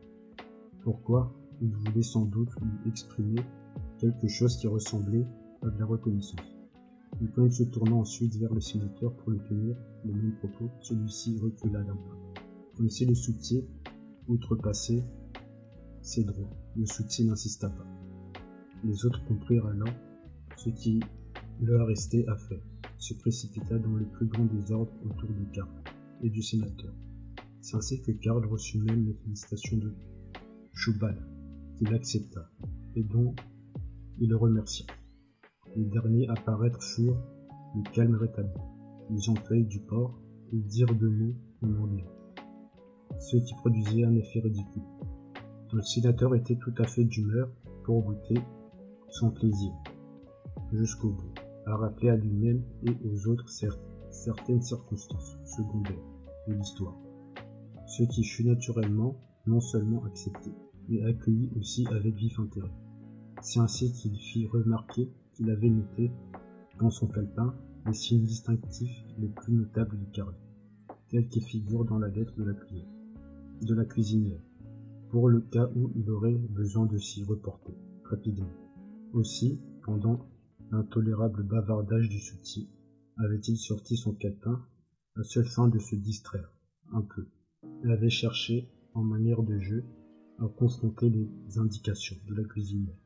Pourquoi 0.82 1.34
Il 1.60 1.74
voulait 1.74 2.04
sans 2.04 2.26
doute 2.26 2.50
lui 2.62 2.88
exprimer 2.88 3.42
quelque 3.98 4.28
chose 4.28 4.56
qui 4.56 4.68
ressemblait 4.68 5.26
à 5.62 5.70
de 5.70 5.78
la 5.80 5.86
reconnaissance. 5.86 6.56
Quand 7.34 7.44
il 7.44 7.52
se 7.52 7.64
tourna 7.64 7.94
ensuite 7.96 8.36
vers 8.36 8.54
le 8.54 8.60
sénateur 8.60 9.12
pour 9.16 9.32
lui 9.32 9.40
tenir 9.48 9.76
le 10.04 10.12
même 10.12 10.36
propos, 10.36 10.70
celui-ci 10.82 11.36
recula 11.40 11.82
d'un 11.82 11.96
pas. 11.96 12.42
Comme 12.76 12.90
si 12.90 13.06
le 13.06 13.14
soutien? 13.14 13.60
Outrepassait 14.28 15.04
ses 16.00 16.24
droits. 16.24 16.50
Le 16.76 16.86
soutien 16.86 17.26
n'insista 17.26 17.68
pas. 17.68 17.86
Les 18.84 19.04
autres 19.04 19.24
comprirent 19.26 19.66
alors 19.66 19.92
ce 20.56 20.70
qui 20.70 21.00
leur 21.60 21.86
restait 21.86 22.26
à 22.28 22.36
faire, 22.36 22.62
se 22.98 23.14
précipita 23.14 23.78
dans 23.78 23.94
le 23.94 24.06
plus 24.06 24.26
grand 24.26 24.44
désordre 24.44 24.92
autour 25.04 25.28
de 25.28 25.44
Karl 25.52 25.68
et 26.22 26.30
du 26.30 26.42
sénateur. 26.42 26.92
C'est 27.60 27.76
ainsi 27.76 28.00
que 28.02 28.12
Karl 28.12 28.44
reçut 28.46 28.78
même 28.78 29.06
les 29.06 29.14
félicitations 29.14 29.78
de 29.78 29.94
Choubal, 30.72 31.16
qu'il 31.76 31.92
accepta, 31.94 32.50
et 32.94 33.02
dont 33.02 33.34
il 34.18 34.28
le 34.28 34.36
remercia. 34.36 34.86
Les 35.76 35.84
derniers 35.84 36.28
à 36.28 36.34
paraître 36.34 36.82
furent 36.82 37.20
le 37.74 37.82
calme 37.92 38.14
rétabli, 38.16 38.60
les 39.10 39.28
employés 39.28 39.64
du 39.64 39.80
port 39.80 40.20
et 40.52 40.58
dire 40.58 40.94
de 40.94 41.08
nous 41.08 41.34
en 41.62 41.74
anglais, 41.82 42.06
ce 43.18 43.36
qui 43.36 43.54
produisait 43.54 44.04
un 44.04 44.14
effet 44.14 44.40
ridicule. 44.40 44.82
Le 45.72 45.82
sénateur 45.82 46.34
était 46.34 46.56
tout 46.56 46.74
à 46.78 46.86
fait 46.86 47.04
d'humeur 47.04 47.50
pour 47.84 48.02
goûter 48.02 48.40
son 49.08 49.30
plaisir, 49.30 49.72
jusqu'au 50.74 51.10
bout, 51.10 51.34
à 51.66 51.76
rappeler 51.76 52.10
à 52.10 52.16
lui-même 52.16 52.62
et 52.82 52.96
aux 53.06 53.28
autres 53.28 53.48
certaines 54.10 54.62
circonstances 54.62 55.36
secondaires 55.44 55.94
de 56.48 56.54
l'histoire, 56.54 56.96
ce 57.86 58.02
qui 58.04 58.24
fut 58.24 58.44
naturellement 58.44 59.16
non 59.46 59.60
seulement 59.60 60.04
accepté, 60.04 60.50
mais 60.88 61.02
accueilli 61.04 61.50
aussi 61.58 61.86
avec 61.88 62.14
vif 62.14 62.38
intérêt. 62.38 62.72
C'est 63.40 63.60
ainsi 63.60 63.92
qu'il 63.92 64.16
fit 64.16 64.46
remarquer 64.46 65.10
qu'il 65.34 65.50
avait 65.50 65.70
noté 65.70 66.10
dans 66.80 66.90
son 66.90 67.06
calepin 67.06 67.54
les 67.86 67.92
signes 67.92 68.24
distinctifs 68.24 69.04
les 69.18 69.28
plus 69.28 69.52
notables 69.52 69.98
du 69.98 70.06
carré, 70.06 70.34
tels 71.10 71.28
qu'ils 71.28 71.44
figurent 71.44 71.84
dans 71.84 71.98
la 71.98 72.08
lettre 72.08 72.34
de 72.36 72.44
la, 72.44 72.52
de 72.52 73.74
la 73.74 73.84
cuisinière, 73.84 74.40
pour 75.10 75.28
le 75.28 75.40
cas 75.40 75.68
où 75.76 75.90
il 75.94 76.10
aurait 76.10 76.32
besoin 76.50 76.86
de 76.86 76.98
s'y 76.98 77.22
reporter 77.22 77.74
rapidement. 78.04 78.48
Aussi, 79.12 79.60
pendant 79.84 80.18
l'intolérable 80.70 81.42
bavardage 81.42 82.08
du 82.08 82.20
soutien, 82.20 82.64
avait-il 83.16 83.56
sorti 83.56 83.96
son 83.96 84.12
calepin 84.14 84.64
à 85.16 85.22
seule 85.22 85.46
fin 85.46 85.68
de 85.68 85.78
se 85.78 85.94
distraire. 85.94 86.50
Un 86.92 87.02
peu. 87.02 87.28
Il 87.82 87.90
avait 87.90 88.10
cherché, 88.10 88.68
en 88.94 89.02
manière 89.02 89.42
de 89.42 89.58
jeu, 89.58 89.84
à 90.38 90.48
confronter 90.48 91.08
les 91.08 91.58
indications 91.58 92.16
de 92.28 92.34
la 92.34 92.44
cuisinière, 92.44 92.98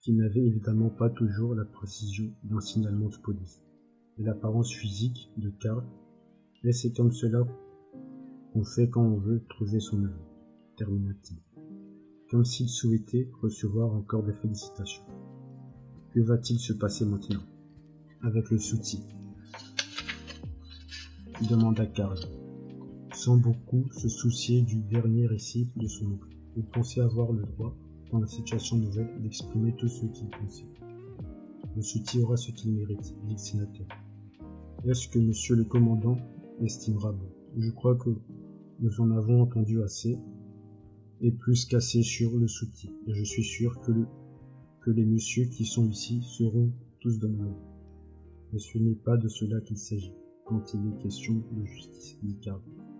qui 0.00 0.12
n'avait 0.12 0.46
évidemment 0.46 0.90
pas 0.90 1.10
toujours 1.10 1.54
la 1.54 1.64
précision 1.64 2.32
d'un 2.44 2.60
signalement 2.60 3.08
de 3.08 3.16
police. 3.16 3.62
Et 4.18 4.22
l'apparence 4.22 4.72
physique 4.72 5.30
de 5.36 5.50
Karl, 5.50 5.84
et 6.62 6.72
c'est 6.72 6.92
comme 6.92 7.12
cela 7.12 7.46
qu'on 8.52 8.64
fait 8.64 8.88
quand 8.88 9.04
on 9.04 9.18
veut 9.18 9.44
trouver 9.48 9.80
son 9.80 10.04
œuvre, 10.04 10.26
termina-t-il, 10.76 11.38
comme 12.30 12.44
s'il 12.44 12.68
souhaitait 12.68 13.30
recevoir 13.40 13.92
encore 13.92 14.22
des 14.22 14.34
félicitations. 14.34 15.04
Que 16.12 16.18
va-t-il 16.18 16.58
se 16.58 16.72
passer 16.72 17.04
maintenant 17.04 17.44
avec 18.22 18.50
le 18.50 18.58
soutien? 18.58 18.98
Demanda 21.48 21.86
Karl, 21.86 22.18
sans 23.14 23.36
beaucoup 23.36 23.88
se 23.92 24.08
soucier 24.08 24.62
du 24.62 24.82
dernier 24.82 25.26
récit 25.26 25.68
de 25.76 25.86
son 25.86 26.06
oncle. 26.06 26.36
Il 26.56 26.64
pensait 26.64 27.00
avoir 27.00 27.30
le 27.30 27.44
droit, 27.44 27.76
dans 28.10 28.18
la 28.18 28.26
situation 28.26 28.76
nouvelle, 28.76 29.22
d'exprimer 29.22 29.72
tout 29.76 29.86
ce 29.86 30.06
qu'il 30.06 30.28
pensait. 30.30 30.66
Le 31.76 31.82
soutien 31.82 32.22
aura 32.22 32.36
ce 32.36 32.50
qu'il 32.50 32.72
mérite, 32.72 33.14
dit 33.26 33.34
le 33.34 33.38
sénateur. 33.38 33.86
Est-ce 34.84 35.06
que 35.06 35.20
monsieur 35.20 35.54
le 35.54 35.62
commandant 35.62 36.16
estimera 36.60 37.12
bon? 37.12 37.30
Je 37.56 37.70
crois 37.70 37.94
que 37.94 38.10
nous 38.80 39.00
en 39.00 39.12
avons 39.12 39.42
entendu 39.42 39.80
assez, 39.80 40.18
et 41.20 41.30
plus 41.30 41.66
qu'assez 41.66 42.02
sur 42.02 42.36
le 42.36 42.48
soutien, 42.48 42.90
et 43.06 43.14
je 43.14 43.22
suis 43.22 43.44
sûr 43.44 43.80
que, 43.80 43.92
le, 43.92 44.06
que 44.80 44.90
les 44.90 45.04
messieurs 45.04 45.44
qui 45.44 45.66
sont 45.66 45.86
ici 45.86 46.22
seront 46.22 46.72
tous 47.00 47.20
le 47.20 47.28
Mais 48.52 48.58
ce 48.58 48.78
n'est 48.78 48.94
pas 48.94 49.16
de 49.16 49.28
cela 49.28 49.60
qu'il 49.60 49.76
s'agit, 49.76 50.14
quand 50.46 50.72
il 50.72 50.80
est 50.86 51.02
question 51.02 51.34
de 51.52 51.64
justice, 51.64 52.18
dit. 52.22 52.38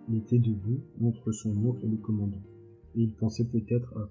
Il 0.09 0.17
était 0.17 0.39
debout 0.39 0.81
entre 1.03 1.31
son 1.31 1.55
oncle 1.65 1.85
et 1.85 1.89
le 1.89 1.97
commandant, 1.97 2.41
et 2.95 3.01
il 3.01 3.13
pensait 3.15 3.47
peut-être 3.47 3.97
à 3.97 4.09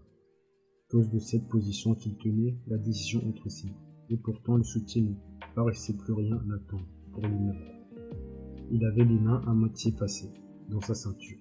cause 0.89 1.11
de 1.11 1.19
cette 1.21 1.49
position 1.49 1.95
qu'il 1.95 2.17
tenait 2.17 2.57
la 2.67 2.77
décision 2.77 3.27
entre 3.29 3.49
ses. 3.49 3.69
Et 4.09 4.17
pourtant 4.17 4.57
le 4.57 4.65
soutien 4.65 5.03
ne 5.03 5.15
paraissait 5.55 5.97
plus 5.97 6.13
rien 6.13 6.37
attendre 6.53 6.89
pour 7.13 7.23
lui-même. 7.23 7.63
Il 8.73 8.85
avait 8.85 9.05
les 9.05 9.19
mains 9.19 9.43
à 9.47 9.53
moitié 9.53 9.93
passées 9.93 10.33
dans 10.69 10.81
sa 10.81 10.95
ceinture, 10.95 11.39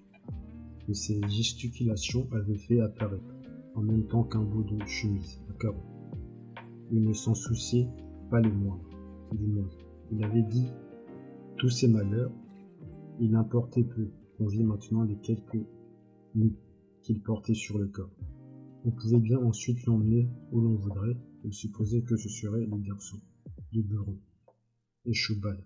que 0.86 0.92
ses 0.92 1.20
gesticulations 1.28 2.28
avaient 2.32 2.58
fait 2.58 2.80
apparaître, 2.80 3.34
en 3.74 3.82
même 3.82 4.06
temps 4.06 4.24
qu'un 4.24 4.42
bout 4.42 4.62
de 4.62 4.84
chemise 4.86 5.40
à 5.48 5.52
carreaux. 5.54 5.89
Il 6.92 7.02
ne 7.02 7.12
s'en 7.12 7.34
souciait 7.34 7.88
pas 8.30 8.40
les 8.40 8.50
moindres, 8.50 8.88
du 9.32 9.46
monde. 9.46 9.72
Il 10.12 10.24
avait 10.24 10.42
dit 10.42 10.66
tous 11.56 11.68
ses 11.68 11.88
malheurs, 11.88 12.32
il 13.20 13.34
importait 13.36 13.84
peu 13.84 14.10
qu'on 14.36 14.46
vit 14.46 14.64
maintenant 14.64 15.04
les 15.04 15.16
quelques 15.16 15.64
nuits 16.34 16.56
qu'il 17.02 17.20
portait 17.20 17.54
sur 17.54 17.78
le 17.78 17.86
corps. 17.86 18.16
On 18.84 18.90
pouvait 18.90 19.20
bien 19.20 19.38
ensuite 19.38 19.84
l'emmener 19.84 20.28
où 20.52 20.60
l'on 20.60 20.74
voudrait, 20.74 21.16
il 21.44 21.52
supposait 21.52 22.02
que 22.02 22.16
ce 22.16 22.28
serait 22.28 22.66
le 22.66 22.78
garçon, 22.78 23.20
de 23.72 23.82
bureau, 23.82 24.18
et 25.04 25.12
Choubal, 25.12 25.62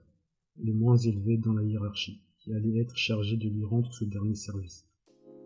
les 0.58 0.72
moins 0.72 0.96
élevés 0.96 1.38
dans 1.38 1.52
la 1.52 1.62
hiérarchie, 1.62 2.20
qui 2.38 2.52
allait 2.52 2.78
être 2.80 2.96
chargé 2.96 3.36
de 3.36 3.48
lui 3.48 3.64
rendre 3.64 3.92
ce 3.92 4.04
dernier 4.04 4.34
service. 4.34 4.86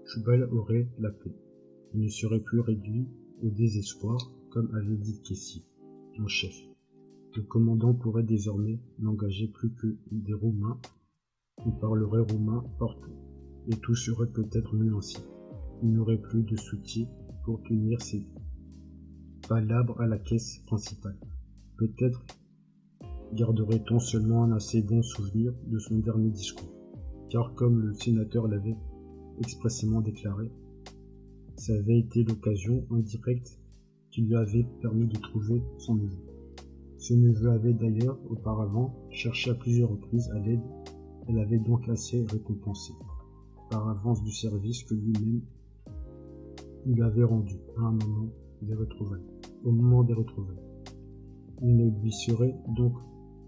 Choubal 0.07 0.45
aurait 0.45 0.89
la 0.99 1.11
paix. 1.11 1.37
Il 1.95 2.01
ne 2.01 2.09
serait 2.09 2.41
plus 2.41 2.61
réduit 2.61 3.07
au 3.43 3.51
désespoir, 3.51 4.33
comme 4.51 4.75
avait 4.75 4.97
dit 4.97 5.21
Kessie, 5.23 5.65
en 6.19 6.27
chef. 6.27 6.55
Le 7.37 7.43
commandant 7.43 7.95
pourrait 7.95 8.23
désormais 8.23 8.81
n'engager 8.99 9.49
plus 9.49 9.73
que 9.75 9.97
des 10.11 10.33
Roumains. 10.33 10.79
On 11.67 11.71
parlerait 11.71 12.23
roumain 12.33 12.65
partout, 12.79 13.13
et 13.69 13.77
tout 13.77 13.95
serait 13.95 14.31
peut-être 14.31 14.75
mieux 14.75 14.95
ainsi. 14.95 15.19
Il 15.83 15.93
n'aurait 15.93 16.21
plus 16.21 16.43
de 16.43 16.57
soutien 16.57 17.07
pour 17.45 17.63
tenir 17.63 18.01
ses 18.01 18.27
palabres 19.49 20.01
à 20.01 20.07
la 20.07 20.19
caisse 20.19 20.59
principale. 20.67 21.19
Peut-être 21.77 22.25
garderait-on 23.33 23.99
seulement 23.99 24.45
un 24.45 24.53
assez 24.53 24.83
bon 24.83 25.03
souvenir 25.03 25.53
de 25.67 25.79
son 25.79 25.99
dernier 25.99 26.31
discours, 26.31 26.73
car 27.31 27.55
comme 27.55 27.81
le 27.81 27.95
sénateur 27.95 28.49
l'avait 28.49 28.77
expressément 29.39 30.01
déclaré, 30.01 30.51
ça 31.57 31.75
avait 31.75 31.99
été 31.99 32.25
l'occasion 32.25 32.87
indirecte 32.91 33.59
qui 34.11 34.23
lui 34.23 34.37
avait 34.37 34.67
permis 34.81 35.07
de 35.07 35.19
trouver 35.19 35.63
son 35.79 35.97
neveu. 35.97 36.29
Ce 36.99 37.15
neveu 37.15 37.51
avait 37.51 37.75
d'ailleurs 37.75 38.19
auparavant 38.29 38.95
cherché 39.11 39.51
à 39.51 39.55
plusieurs 39.55 39.91
reprises 39.91 40.29
à 40.31 40.39
l'aide 40.39 40.63
et 41.29 41.33
l'avait 41.33 41.59
donc 41.59 41.89
assez 41.89 42.25
récompensé 42.25 42.93
par 43.71 43.89
avance 43.89 44.23
du 44.23 44.33
service 44.33 44.83
que 44.85 44.95
lui-même 44.95 45.43
lui 46.87 47.03
avait 47.03 47.25
rendu 47.25 47.57
à 47.77 47.83
un 47.83 47.93
moment 47.93 48.31
des 48.63 48.75
retrouvailles, 48.75 49.25
au 49.65 49.71
moment 49.71 50.03
des 50.03 50.15
retrouvailles. 50.15 50.57
Il 51.63 51.77
ne 51.77 51.91
lui 52.01 52.13
serait 52.13 52.57
donc 52.69 52.95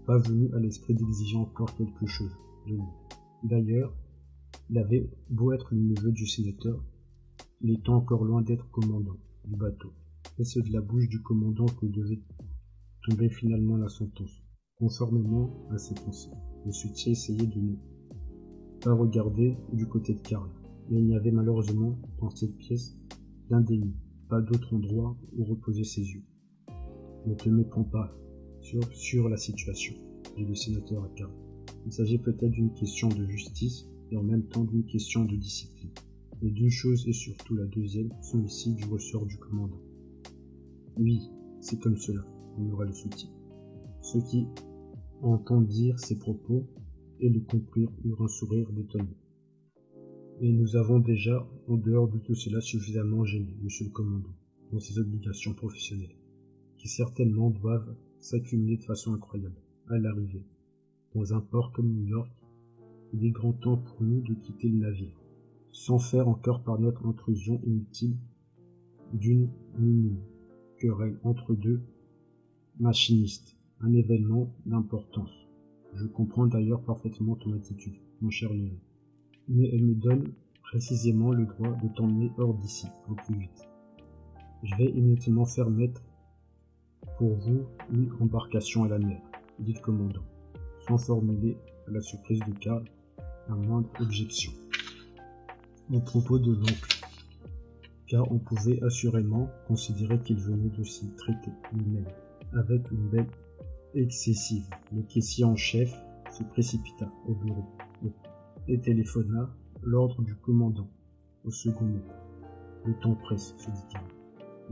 pas 0.05 0.17
venu 0.17 0.53
à 0.53 0.59
l'esprit 0.59 0.93
d'exiger 0.93 1.37
encore 1.37 1.73
quelque 1.75 2.05
chose 2.05 2.35
de 2.67 2.73
lui. 2.73 2.81
D'ailleurs, 3.43 3.93
il 4.69 4.77
avait 4.77 5.09
beau 5.29 5.51
être 5.53 5.73
le 5.73 5.81
neveu 5.81 6.11
du 6.11 6.27
sénateur, 6.27 6.83
il 7.61 7.71
était 7.71 7.89
encore 7.89 8.23
loin 8.23 8.41
d'être 8.41 8.69
commandant 8.71 9.17
du 9.45 9.55
bateau. 9.55 9.91
Et 10.39 10.43
c'est 10.43 10.61
de 10.61 10.71
la 10.71 10.81
bouche 10.81 11.07
du 11.09 11.21
commandant 11.21 11.65
que 11.65 11.85
devait 11.85 12.21
tombait 13.03 13.29
finalement 13.29 13.77
la 13.77 13.89
sentence, 13.89 14.43
conformément 14.77 15.49
à 15.71 15.77
ses 15.77 15.95
pensées. 15.95 16.29
Le 16.65 16.71
soutien 16.71 17.11
essayait 17.11 17.47
de 17.47 17.59
ne 17.59 17.75
pas 18.81 18.93
regarder 18.93 19.57
du 19.73 19.87
côté 19.87 20.13
de 20.13 20.19
Karl, 20.19 20.49
mais 20.89 20.99
il 20.99 21.05
n'y 21.05 21.15
avait 21.15 21.31
malheureusement 21.31 21.97
dans 22.19 22.29
cette 22.29 22.55
pièce 22.57 22.95
d'un 23.49 23.61
déni, 23.61 23.93
pas 24.29 24.41
d'autre 24.41 24.73
endroit 24.73 25.17
où 25.35 25.43
reposer 25.45 25.83
ses 25.83 26.01
yeux. 26.01 26.23
Ne 27.25 27.33
te 27.35 27.49
méprends 27.49 27.83
pas 27.83 28.15
sur, 28.61 28.81
sur 28.93 29.29
la 29.29 29.37
situation, 29.37 29.95
dit 30.35 30.45
le 30.45 30.55
sénateur 30.55 31.03
à 31.03 31.09
Karl. 31.15 31.33
Il 31.85 31.91
s'agit 31.91 32.19
peut-être 32.19 32.51
d'une 32.51 32.73
question 32.73 33.09
de 33.09 33.25
justice 33.27 33.87
et 34.11 34.17
en 34.17 34.23
même 34.23 34.43
temps 34.43 34.63
d'une 34.63 34.85
question 34.85 35.25
de 35.25 35.35
discipline. 35.35 35.91
Les 36.41 36.51
deux 36.51 36.69
choses, 36.69 37.07
et 37.07 37.13
surtout 37.13 37.55
la 37.55 37.65
deuxième, 37.65 38.09
sont 38.21 38.43
ici 38.43 38.73
du 38.73 38.85
ressort 38.85 39.25
du 39.25 39.37
commandant. 39.37 39.81
Oui, 40.97 41.29
c'est 41.61 41.79
comme 41.79 41.97
cela 41.97 42.21
aura 42.71 42.85
le 42.85 42.93
soutien. 42.93 43.29
Ceux 44.01 44.21
qui 44.21 44.45
entendirent 45.21 45.99
ces 45.99 46.17
propos 46.17 46.67
et 47.19 47.29
le 47.29 47.39
comprirent 47.39 47.91
eurent 48.03 48.23
un 48.23 48.27
sourire 48.27 48.71
d'étonnement. 48.71 49.17
Et 50.41 50.51
nous 50.51 50.75
avons 50.75 50.99
déjà, 50.99 51.47
en 51.67 51.77
dehors 51.77 52.07
de 52.07 52.17
tout 52.17 52.35
cela, 52.35 52.61
suffisamment 52.61 53.23
gêné, 53.23 53.55
monsieur 53.61 53.85
le 53.85 53.91
commandant, 53.91 54.33
dans 54.71 54.79
ses 54.79 54.99
obligations 54.99 55.53
professionnelles, 55.53 56.15
qui 56.77 56.87
certainement 56.87 57.51
doivent 57.51 57.95
s'accumuler 58.19 58.77
de 58.77 58.83
façon 58.83 59.13
incroyable, 59.13 59.61
à 59.87 59.97
l'arrivée. 59.97 60.43
Dans 61.13 61.33
un 61.33 61.41
port 61.41 61.71
comme 61.71 61.91
New 61.91 62.07
York, 62.07 62.31
il 63.13 63.25
est 63.25 63.31
grand 63.31 63.53
temps 63.53 63.77
pour 63.77 64.01
nous 64.01 64.21
de 64.21 64.33
quitter 64.33 64.69
le 64.69 64.79
navire, 64.79 65.21
sans 65.71 65.99
faire 65.99 66.27
encore 66.27 66.63
par 66.63 66.79
notre 66.79 67.05
intrusion 67.05 67.61
inutile 67.65 68.17
d'une 69.13 69.49
minime 69.77 70.17
entre 71.23 71.53
deux 71.53 71.81
machiniste, 72.79 73.55
un 73.81 73.93
événement 73.93 74.51
d'importance. 74.65 75.47
Je 75.93 76.05
comprends 76.05 76.47
d'ailleurs 76.47 76.81
parfaitement 76.81 77.35
ton 77.35 77.53
attitude, 77.53 77.95
mon 78.21 78.29
cher 78.29 78.53
Léon. 78.53 78.79
Mais 79.47 79.69
elle 79.73 79.83
me 79.83 79.93
donne 79.93 80.31
précisément 80.63 81.31
le 81.31 81.45
droit 81.45 81.75
de 81.83 81.87
t'emmener 81.89 82.31
hors 82.37 82.53
d'ici, 82.53 82.87
au 83.09 83.15
plus 83.15 83.35
vite. 83.35 83.67
Je 84.63 84.75
vais 84.77 84.89
immédiatement 84.91 85.45
faire 85.45 85.69
mettre 85.69 86.01
pour 87.17 87.35
vous 87.35 87.65
une 87.91 88.11
embarcation 88.19 88.83
à 88.83 88.87
la 88.87 88.99
mer, 88.99 89.21
dit 89.59 89.73
le 89.73 89.79
commandant, 89.79 90.23
sans 90.87 90.97
formuler, 90.97 91.57
à 91.87 91.91
la 91.91 92.01
surprise 92.01 92.39
de 92.39 92.53
Karl, 92.59 92.85
la 93.49 93.55
moindre 93.55 93.89
objection. 93.99 94.51
Au 95.91 95.99
propos 95.99 96.39
de 96.39 96.53
l'oncle, 96.53 97.00
car 98.11 98.29
on 98.29 98.39
pouvait 98.39 98.83
assurément 98.83 99.49
considérer 99.69 100.19
qu'il 100.19 100.35
venait 100.35 100.69
de 100.77 100.83
s'y 100.83 101.09
traiter 101.15 101.51
lui-même 101.71 102.09
avec 102.51 102.91
une 102.91 103.07
belle 103.07 103.29
excessive. 103.93 104.67
Le 104.93 105.01
caissier 105.03 105.45
en 105.45 105.55
chef 105.55 105.95
se 106.29 106.43
précipita 106.43 107.09
au 107.25 107.35
bureau 107.35 107.63
et 108.67 108.81
téléphona 108.81 109.49
l'ordre 109.81 110.21
du 110.23 110.35
commandant 110.35 110.89
au 111.45 111.51
second 111.51 111.85
mot. 111.85 112.03
Le 112.83 112.93
temps 112.99 113.15
presse, 113.15 113.55
se 113.57 113.71
dit-il, 113.71 114.01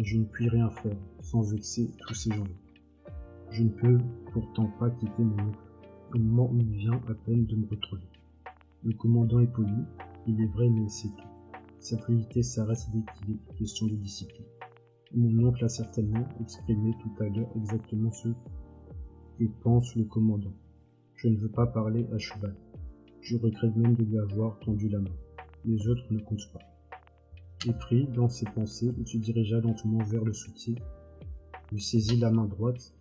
et 0.02 0.04
je 0.04 0.18
ne 0.18 0.26
puis 0.26 0.50
rien 0.50 0.70
faire 0.70 0.98
sans 1.22 1.42
vexer 1.44 1.90
tous 2.06 2.14
ces 2.14 2.32
gens-là. 2.32 3.14
Je 3.52 3.64
ne 3.64 3.70
peux 3.70 4.00
pourtant 4.34 4.70
pas 4.80 4.90
quitter 4.90 5.24
mon 5.24 5.42
oncle 5.46 5.60
au 6.14 6.18
moment 6.20 6.52
où 6.52 6.58
il 6.60 6.72
vient 6.72 7.02
à 7.08 7.14
peine 7.14 7.46
de 7.46 7.56
me 7.56 7.68
retrouver? 7.70 8.04
Le 8.84 8.92
commandant 8.96 9.40
est 9.40 9.48
poli, 9.48 9.86
il 10.28 10.42
est 10.42 10.48
vrai, 10.48 10.68
mais 10.70 10.90
c'est 10.90 11.08
tout. 11.08 11.29
Sa 11.80 11.96
politesse 11.98 12.56
s'arrête 12.56 12.80
qu'il 12.92 13.36
est 13.36 13.56
question 13.58 13.88
de 13.88 13.96
discipline. 13.96 14.46
Mon 15.16 15.48
oncle 15.48 15.64
a 15.64 15.70
certainement 15.70 16.28
exprimé 16.42 16.94
tout 17.02 17.24
à 17.24 17.30
l'heure 17.30 17.50
exactement 17.56 18.12
ce 18.12 18.28
que 19.38 19.46
pense 19.64 19.96
le 19.96 20.04
commandant. 20.04 20.54
Je 21.16 21.30
ne 21.30 21.38
veux 21.38 21.50
pas 21.50 21.66
parler 21.66 22.06
à 22.14 22.18
cheval. 22.18 22.56
Je 23.22 23.38
regrette 23.38 23.76
même 23.76 23.96
de 23.96 24.04
lui 24.04 24.20
avoir 24.20 24.60
tendu 24.60 24.90
la 24.90 25.00
main. 25.00 25.16
Les 25.66 25.88
autres 25.88 26.06
ne 26.12 26.20
comptent 26.20 26.52
pas. 26.52 26.60
Et 27.68 27.74
pris 27.74 28.08
dans 28.08 28.30
ses 28.30 28.46
pensées, 28.46 28.94
il 28.98 29.08
se 29.08 29.18
dirigea 29.18 29.60
lentement 29.60 30.04
vers 30.04 30.24
le 30.24 30.34
soutien, 30.34 30.76
lui 31.72 31.82
saisit 31.82 32.18
la 32.18 32.32
main 32.32 32.46
droite, 32.46 32.94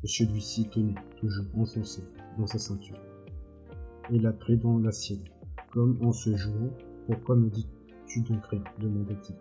que 0.00 0.08
celui-ci 0.08 0.68
tenait, 0.68 0.94
toujours 1.18 1.46
enfoncé, 1.56 2.02
dans 2.38 2.46
sa 2.46 2.58
ceinture. 2.58 2.98
Et 4.12 4.18
la 4.18 4.32
prit 4.32 4.56
dans 4.56 4.78
la 4.78 4.92
sienne, 4.92 5.24
comme 5.72 5.98
en 6.02 6.12
se 6.12 6.34
jouant. 6.36 6.70
Pourquoi 7.06 7.36
me 7.36 7.50
dis-tu 8.06 8.20
donc 8.20 8.44
rien 8.46 8.62
demanda-t-il. 8.78 9.36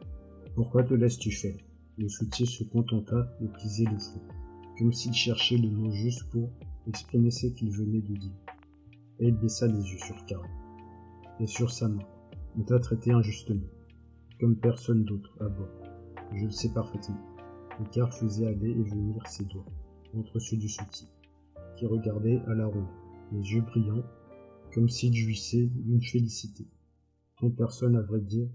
Pourquoi 0.55 0.83
te 0.83 0.93
laisses-tu 0.93 1.31
faire? 1.31 1.57
Le 1.97 2.09
soutien 2.09 2.45
se 2.45 2.63
contenta 2.63 3.27
de 3.41 3.47
pliser 3.47 3.85
le 3.85 3.97
front, 3.97 4.21
comme 4.77 4.93
s'il 4.93 5.13
cherchait 5.13 5.57
le 5.57 5.69
mot 5.69 5.91
juste 5.91 6.23
pour 6.31 6.49
exprimer 6.87 7.31
ce 7.31 7.47
qu'il 7.47 7.71
venait 7.71 8.01
de 8.01 8.15
dire. 8.15 8.31
Et 9.19 9.27
il 9.27 9.35
baissa 9.35 9.67
les 9.67 9.73
yeux 9.73 9.99
sur 9.99 10.25
Karl, 10.25 10.47
et 11.39 11.47
sur 11.47 11.71
sa 11.71 11.87
main. 11.87 12.03
On 12.57 12.63
t'a 12.63 12.79
traité 12.79 13.11
injustement, 13.11 13.65
comme 14.39 14.55
personne 14.55 15.05
d'autre 15.05 15.35
à 15.39 15.49
bord. 15.49 15.69
Je 16.33 16.45
le 16.45 16.51
sais 16.51 16.69
parfaitement. 16.69 17.21
Karl 17.91 18.11
faisait 18.11 18.47
aller 18.47 18.69
et 18.69 18.83
venir 18.83 19.25
ses 19.27 19.45
doigts 19.45 19.65
entre 20.15 20.39
ceux 20.39 20.57
du 20.57 20.69
soutien, 20.69 21.07
qui 21.75 21.85
regardait 21.85 22.39
à 22.47 22.53
la 22.53 22.67
ronde, 22.67 22.87
les 23.31 23.53
yeux 23.53 23.61
brillants, 23.61 24.03
comme 24.73 24.89
s'il 24.89 25.13
jouissait 25.13 25.69
d'une 25.73 26.01
félicité, 26.01 26.65
personne, 27.49 27.95
à 27.95 28.01
vrai 28.01 28.21
dire, 28.21 28.49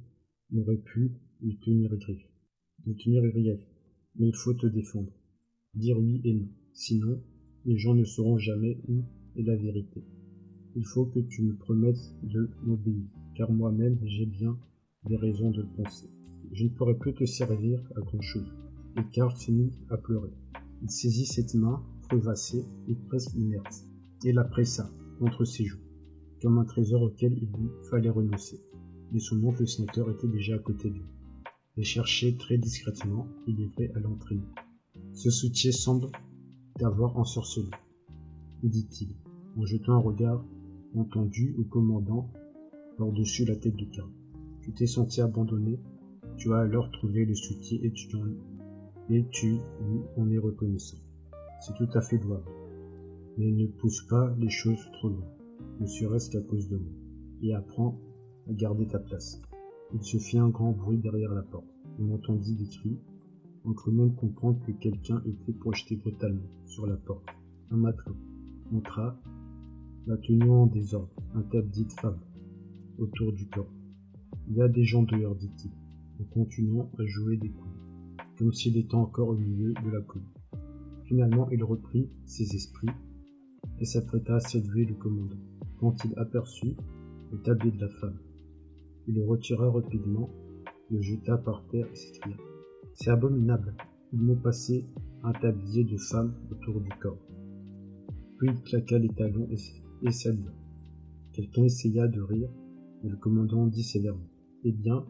n'aurait 0.50 0.78
pu 0.78 1.12
lui 1.40 1.58
tenir 1.58 1.94
griffe. 1.96 2.28
Lui 2.86 2.96
tenir 2.96 3.22
griffe. 3.28 3.66
Mais 4.16 4.28
il 4.28 4.34
faut 4.34 4.54
te 4.54 4.66
défendre. 4.66 5.12
Dire 5.74 5.98
oui 5.98 6.20
et 6.24 6.34
non. 6.34 6.48
Sinon, 6.72 7.22
les 7.64 7.76
gens 7.76 7.94
ne 7.94 8.04
sauront 8.04 8.38
jamais 8.38 8.80
où 8.88 9.04
est 9.36 9.42
la 9.42 9.56
vérité. 9.56 10.04
Il 10.76 10.84
faut 10.86 11.06
que 11.06 11.20
tu 11.20 11.42
me 11.42 11.56
promettes 11.56 12.14
de 12.22 12.50
m'obéir, 12.62 13.06
car 13.34 13.50
moi-même 13.50 13.98
j'ai 14.04 14.26
bien 14.26 14.58
des 15.06 15.16
raisons 15.16 15.50
de 15.50 15.62
le 15.62 15.68
penser. 15.76 16.08
Je 16.52 16.64
ne 16.64 16.70
pourrai 16.70 16.96
plus 16.96 17.14
te 17.14 17.24
servir 17.24 17.80
à 17.96 18.00
grand 18.00 18.20
chose. 18.20 18.52
Et 18.96 19.04
Karl 19.12 19.34
mit 19.50 19.72
à 19.90 19.96
pleurer. 19.96 20.32
Il 20.82 20.90
saisit 20.90 21.26
cette 21.26 21.54
main, 21.54 21.84
crevassée 22.08 22.64
et 22.88 22.94
presque 22.94 23.34
inerte, 23.34 23.84
et 24.24 24.32
la 24.32 24.44
pressa 24.44 24.90
contre 25.18 25.44
ses 25.44 25.64
joues 25.64 25.88
comme 26.40 26.58
un 26.58 26.64
trésor 26.64 27.02
auquel 27.02 27.32
il 27.32 27.48
lui 27.58 27.70
fallait 27.90 28.10
renoncer. 28.10 28.60
Mais 29.12 29.20
son 29.20 29.42
oncle 29.44 29.66
sénateur 29.66 30.10
était 30.10 30.28
déjà 30.28 30.56
à 30.56 30.58
côté 30.58 30.90
de 30.90 30.94
lui, 30.94 31.06
et 31.76 31.82
cherchait 31.82 32.36
très 32.36 32.58
discrètement, 32.58 33.26
il 33.46 33.68
vrai, 33.70 33.90
à 33.94 34.00
l'entraîner. 34.00 34.48
Ce 35.14 35.30
soutien 35.30 35.72
semble 35.72 36.08
t'avoir 36.78 37.16
ensorcelé, 37.16 37.70
dit-il, 38.62 39.16
en 39.56 39.64
jetant 39.64 39.94
un 39.94 39.98
regard 39.98 40.44
entendu 40.94 41.54
au 41.58 41.64
commandant 41.64 42.30
par-dessus 42.96 43.44
la 43.44 43.56
tête 43.56 43.76
de 43.76 43.84
Karl. 43.84 44.10
Tu 44.62 44.72
t'es 44.72 44.86
senti 44.86 45.20
abandonné, 45.20 45.80
tu 46.36 46.52
as 46.52 46.58
alors 46.58 46.90
trouvé 46.90 47.24
le 47.24 47.34
soutien 47.34 47.78
et 47.82 47.92
tu, 47.92 48.14
en, 48.16 48.26
et 49.10 49.26
tu 49.30 49.52
lui 49.52 50.00
en 50.16 50.30
es 50.30 50.38
reconnaissant. 50.38 50.98
C'est 51.60 51.74
tout 51.74 51.88
à 51.94 52.00
fait 52.00 52.18
louable. 52.18 52.50
Mais 53.36 53.50
ne 53.50 53.66
pousse 53.66 54.02
pas 54.02 54.34
les 54.38 54.50
choses 54.50 54.84
trop 54.92 55.08
loin 55.08 55.28
ne 55.80 55.86
serait-ce 55.86 56.30
qu'à 56.30 56.40
cause 56.40 56.68
de 56.68 56.76
moi, 56.76 56.92
et 57.42 57.54
apprends 57.54 57.98
garder 58.54 58.86
ta 58.86 58.98
place. 58.98 59.40
Il 59.94 60.02
se 60.02 60.18
fit 60.18 60.38
un 60.38 60.48
grand 60.48 60.72
bruit 60.72 60.98
derrière 60.98 61.32
la 61.34 61.42
porte. 61.42 61.66
On 61.98 62.14
entendit 62.14 62.54
des 62.54 62.68
cris. 62.68 62.98
On 63.64 63.72
crut 63.72 63.94
même 63.94 64.14
comprendre 64.14 64.58
que 64.66 64.72
quelqu'un 64.72 65.22
était 65.26 65.52
projeté 65.52 65.96
brutalement 65.96 66.48
sur 66.66 66.86
la 66.86 66.96
porte. 66.96 67.24
Un 67.70 67.76
matelot 67.76 68.16
entra, 68.74 69.18
la 70.06 70.16
tenue 70.16 70.50
en 70.50 70.66
désordre, 70.66 71.08
de 71.34 71.92
femmes 72.00 72.20
autour 72.98 73.32
du 73.32 73.46
corps. 73.48 73.72
Il 74.48 74.56
y 74.56 74.62
a 74.62 74.68
des 74.68 74.84
gens 74.84 75.02
dehors, 75.02 75.34
dit-il, 75.34 75.70
en 76.20 76.24
continuant 76.24 76.90
à 76.98 77.04
jouer 77.06 77.36
des 77.36 77.50
coups, 77.50 77.76
comme 78.38 78.52
s'il 78.52 78.76
était 78.76 78.94
encore 78.94 79.28
au 79.28 79.36
milieu 79.36 79.72
de 79.72 79.90
la 79.90 80.00
cour. 80.00 80.22
Finalement, 81.04 81.48
il 81.50 81.62
reprit 81.64 82.08
ses 82.26 82.54
esprits 82.54 82.88
et 83.78 83.84
s'apprêta 83.84 84.36
à 84.36 84.40
saluer 84.40 84.84
le 84.84 84.94
commandant 84.94 85.36
quand 85.80 86.04
il 86.04 86.18
aperçut 86.18 86.74
le 87.32 87.38
tablier 87.38 87.72
de 87.72 87.80
la 87.80 87.88
femme. 87.88 88.18
Il 89.08 89.14
le 89.14 89.24
retira 89.24 89.70
rapidement, 89.70 90.28
le 90.90 91.00
jeta 91.00 91.38
par 91.38 91.66
terre 91.68 91.88
et 91.90 91.96
s'écria 91.96 92.36
C'est 92.92 93.08
abominable, 93.08 93.74
ils 94.12 94.20
m'ont 94.20 94.36
passé 94.36 94.84
un 95.22 95.32
tablier 95.32 95.84
de 95.84 95.96
femme 95.96 96.34
autour 96.50 96.82
du 96.82 96.90
corps. 97.00 97.16
Puis 98.36 98.50
il 98.52 98.62
claqua 98.62 98.98
les 98.98 99.08
talons 99.08 99.48
et, 99.50 100.10
salua. 100.10 100.52
Quelqu'un 101.32 101.64
essaya 101.64 102.06
de 102.06 102.20
rire, 102.20 102.50
mais 103.02 103.08
le 103.08 103.16
commandant 103.16 103.66
dit 103.66 103.82
sévèrement 103.82 104.28
Eh 104.64 104.72
bien, 104.72 105.06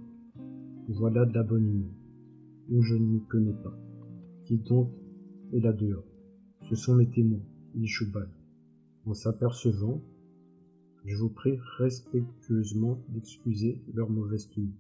voilà 0.86 1.26
de 1.26 1.34
la 1.34 1.42
bonne 1.42 1.90
où 2.70 2.82
je 2.82 2.94
ne 2.94 3.18
connais 3.18 3.52
pas. 3.64 3.76
Qui 4.44 4.58
donc 4.58 4.92
est 5.52 5.58
là 5.58 5.72
dehors? 5.72 6.06
Ce 6.68 6.76
sont 6.76 6.94
mes 6.94 7.10
témoins, 7.10 7.42
dit 7.74 7.88
Choubal. 7.88 8.30
En 9.06 9.14
s'apercevant 9.14 10.02
je 11.08 11.16
vous 11.16 11.30
prie 11.30 11.58
respectueusement 11.78 13.02
d'excuser 13.08 13.82
leur 13.94 14.10
mauvaise 14.10 14.50
tenue. 14.50 14.76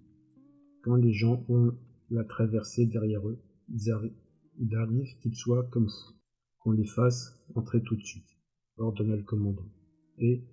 Quand 0.82 0.96
les 0.96 1.12
gens 1.12 1.42
ont 1.48 1.72
la 2.10 2.22
traversée 2.22 2.84
derrière 2.84 3.26
eux, 3.26 3.38
il 3.70 4.74
arrive 4.76 5.18
qu'ils 5.20 5.34
soient 5.34 5.64
comme 5.70 5.88
fous, 5.88 6.14
qu'on 6.60 6.72
les 6.72 6.84
fasse 6.84 7.34
entrer 7.54 7.82
tout 7.82 7.96
de 7.96 8.04
suite, 8.04 8.28
ordonna 8.76 9.16
le 9.16 9.22
commandant. 9.22 9.70
Et, 10.18 10.44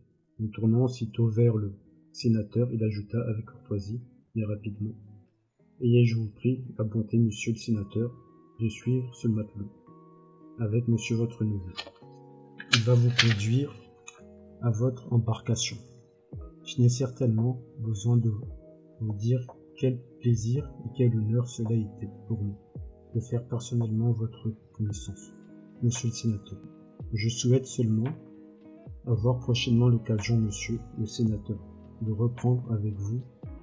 en 0.42 0.48
tournant 0.48 0.86
aussitôt 0.86 1.28
vers 1.28 1.58
le 1.58 1.74
sénateur, 2.14 2.72
il 2.72 2.82
ajouta 2.82 3.22
avec 3.28 3.46
courtoisie, 3.46 4.02
mais 4.34 4.46
rapidement. 4.46 4.96
Ayez, 5.82 6.06
je 6.06 6.16
vous 6.16 6.30
prie, 6.30 6.64
la 6.78 6.86
bonté, 6.86 7.18
monsieur 7.18 7.52
le 7.52 7.58
sénateur, 7.58 8.14
de 8.62 8.70
suivre 8.70 9.14
ce 9.14 9.28
matelot, 9.28 9.70
avec 10.60 10.88
monsieur 10.88 11.18
votre 11.18 11.44
neveu. 11.44 11.74
Il 12.72 12.82
va 12.82 12.94
vous 12.94 13.10
conduire 13.10 13.74
à 14.66 14.72
votre 14.72 15.14
embarcation. 15.14 15.78
Je 16.64 16.82
n'ai 16.82 16.90
certainement 16.90 17.62
besoin 17.78 18.18
de 18.18 18.32
vous 19.00 19.14
dire 19.14 19.46
quel 19.78 20.02
plaisir 20.20 20.68
et 20.86 20.90
quel 20.98 21.16
honneur 21.16 21.48
cela 21.48 21.76
était 21.76 22.10
pour 22.28 22.42
nous 22.42 22.58
de 23.14 23.20
faire 23.20 23.48
personnellement 23.48 24.12
votre 24.12 24.50
connaissance, 24.74 25.32
monsieur 25.84 26.10
le 26.10 26.14
sénateur. 26.16 26.60
Je 27.14 27.30
souhaite 27.30 27.68
seulement 27.68 28.10
avoir 29.06 29.38
prochainement 29.38 29.88
l'occasion, 29.88 30.38
monsieur 30.38 30.80
le 30.98 31.06
sénateur, 31.06 31.60
de 32.02 32.12
reprendre 32.12 32.64
avec 32.74 32.98
vous 32.98 33.22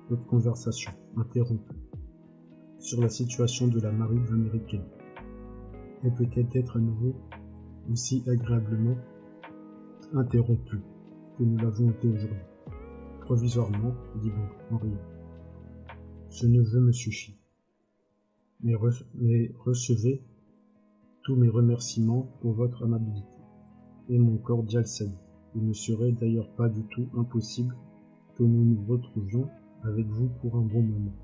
votre 0.08 0.24
conversation 0.26 0.92
interrompue 1.16 1.80
sur 2.78 3.00
la 3.00 3.08
situation 3.08 3.66
de 3.66 3.80
la 3.80 3.90
marine 3.90 4.26
américaine 4.28 4.86
et 6.04 6.10
peut-être 6.12 6.50
d'être 6.50 6.76
à 6.76 6.80
nouveau 6.80 7.16
aussi 7.90 8.22
agréablement 8.28 8.96
interrompu 10.14 10.78
nous 11.44 11.58
l'avons 11.58 11.90
été 11.90 12.08
aujourd'hui. 12.08 12.38
Provisoirement, 13.20 13.94
dit 14.20 14.30
donc 14.30 14.50
en 14.70 14.76
riant. 14.78 15.00
Ce 16.28 16.46
neveu 16.46 16.80
me 16.80 16.92
suffit. 16.92 17.36
Mais, 18.62 18.74
recevez 18.74 20.22
tous 21.24 21.36
mes 21.36 21.48
remerciements 21.48 22.28
pour 22.40 22.52
votre 22.52 22.84
amabilité 22.84 23.36
et 24.08 24.18
mon 24.18 24.38
cordial 24.38 24.86
salut. 24.86 25.10
Il 25.54 25.66
ne 25.66 25.72
serait 25.72 26.12
d'ailleurs 26.12 26.54
pas 26.54 26.68
du 26.68 26.84
tout 26.84 27.08
impossible 27.16 27.76
que 28.36 28.42
nous 28.42 28.64
nous 28.64 28.86
retrouvions 28.86 29.48
avec 29.82 30.06
vous 30.06 30.28
pour 30.40 30.56
un 30.56 30.62
bon 30.62 30.82
moment, 30.82 31.14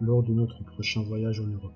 lors 0.00 0.22
de 0.22 0.32
notre 0.32 0.62
prochain 0.64 1.02
voyage 1.02 1.40
en 1.40 1.46
Europe. 1.46 1.72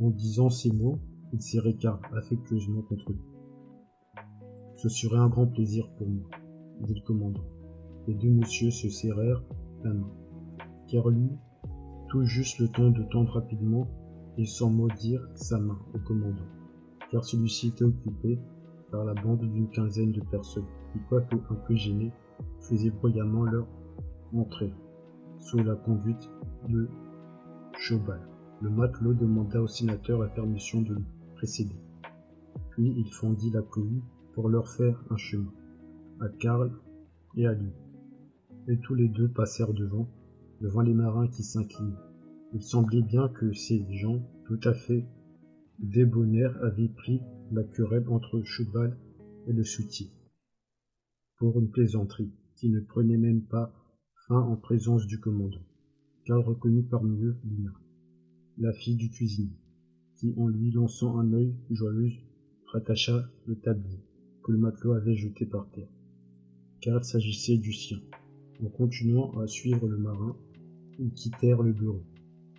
En 0.00 0.10
disant 0.10 0.48
ces 0.48 0.72
mots, 0.72 0.98
il 1.32 1.78
Karl 1.78 2.00
affectueusement 2.16 2.82
contre 2.82 3.12
lui. 3.12 3.33
Ce 4.84 4.90
serait 4.90 5.16
un 5.16 5.30
grand 5.30 5.46
plaisir 5.46 5.88
pour 5.96 6.06
moi, 6.06 6.28
dit 6.82 6.92
le 6.92 7.00
commandant. 7.06 7.46
Les 8.06 8.12
deux 8.12 8.28
messieurs 8.28 8.70
se 8.70 8.90
serrèrent 8.90 9.42
la 9.82 9.94
main. 9.94 10.10
Lui, 10.92 11.30
tout 12.10 12.22
juste 12.26 12.58
le 12.58 12.68
temps 12.68 12.90
de 12.90 13.02
tendre 13.04 13.32
rapidement 13.32 13.88
et 14.36 14.44
sans 14.44 14.68
mot 14.68 14.88
dire 14.88 15.26
sa 15.36 15.58
main 15.58 15.78
au 15.94 15.98
commandant, 16.00 16.44
car 17.10 17.24
celui-ci 17.24 17.68
était 17.68 17.84
occupé 17.84 18.38
par 18.92 19.06
la 19.06 19.14
bande 19.14 19.50
d'une 19.50 19.70
quinzaine 19.70 20.12
de 20.12 20.20
personnes 20.20 20.68
qui, 20.92 20.98
quoique 21.08 21.34
un 21.34 21.54
peu 21.66 21.74
gênés, 21.74 22.12
faisaient 22.60 22.90
bruyamment 22.90 23.44
leur 23.44 23.66
entrée, 24.34 24.74
sous 25.38 25.60
la 25.60 25.76
conduite 25.76 26.28
de 26.68 26.90
Chaubal. 27.78 28.20
Le 28.60 28.68
matelot 28.68 29.14
demanda 29.14 29.62
au 29.62 29.66
sénateur 29.66 30.20
la 30.20 30.28
permission 30.28 30.82
de 30.82 30.92
le 30.92 31.04
précéder. 31.36 31.80
Puis 32.72 32.92
il 32.98 33.10
fondit 33.10 33.50
la 33.50 33.62
cohue 33.62 34.02
pour 34.34 34.48
leur 34.48 34.68
faire 34.68 35.02
un 35.10 35.16
chemin, 35.16 35.52
à 36.20 36.28
Karl 36.28 36.72
et 37.36 37.46
à 37.46 37.54
lui. 37.54 37.70
Et 38.68 38.78
tous 38.78 38.94
les 38.94 39.08
deux 39.08 39.28
passèrent 39.28 39.72
devant, 39.72 40.08
devant 40.60 40.80
les 40.80 40.94
marins 40.94 41.28
qui 41.28 41.42
s'inclinaient. 41.42 41.92
Il 42.52 42.62
semblait 42.62 43.02
bien 43.02 43.28
que 43.28 43.52
ces 43.52 43.86
gens, 43.92 44.22
tout 44.46 44.60
à 44.64 44.74
fait 44.74 45.06
débonnaires, 45.78 46.56
avaient 46.62 46.88
pris 46.88 47.20
la 47.52 47.62
querelle 47.62 48.08
entre 48.08 48.42
Cheval 48.42 48.98
et 49.46 49.52
le 49.52 49.64
soutier, 49.64 50.10
pour 51.38 51.60
une 51.60 51.70
plaisanterie 51.70 52.32
qui 52.56 52.70
ne 52.70 52.80
prenait 52.80 53.18
même 53.18 53.42
pas 53.42 53.72
fin 54.26 54.40
en 54.40 54.56
présence 54.56 55.06
du 55.06 55.20
commandant. 55.20 55.64
Karl 56.24 56.40
reconnut 56.40 56.84
parmi 56.84 57.22
eux 57.22 57.36
Lina, 57.44 57.72
la 58.58 58.72
fille 58.72 58.96
du 58.96 59.10
cuisinier, 59.10 59.58
qui, 60.16 60.32
en 60.38 60.48
lui 60.48 60.70
lançant 60.70 61.18
un 61.18 61.32
œil 61.34 61.54
joyeux, 61.70 62.12
rattacha 62.72 63.28
le 63.46 63.56
tablier 63.60 64.00
que 64.44 64.52
le 64.52 64.58
matelot 64.58 64.92
avait 64.92 65.16
jeté 65.16 65.46
par 65.46 65.66
terre, 65.70 65.88
car 66.82 66.98
il 66.98 67.04
s'agissait 67.04 67.56
du 67.56 67.72
sien. 67.72 67.98
En 68.62 68.68
continuant 68.68 69.32
à 69.40 69.46
suivre 69.46 69.88
le 69.88 69.96
marin, 69.96 70.36
ils 70.98 71.12
quittèrent 71.12 71.62
le 71.62 71.72
bureau, 71.72 72.02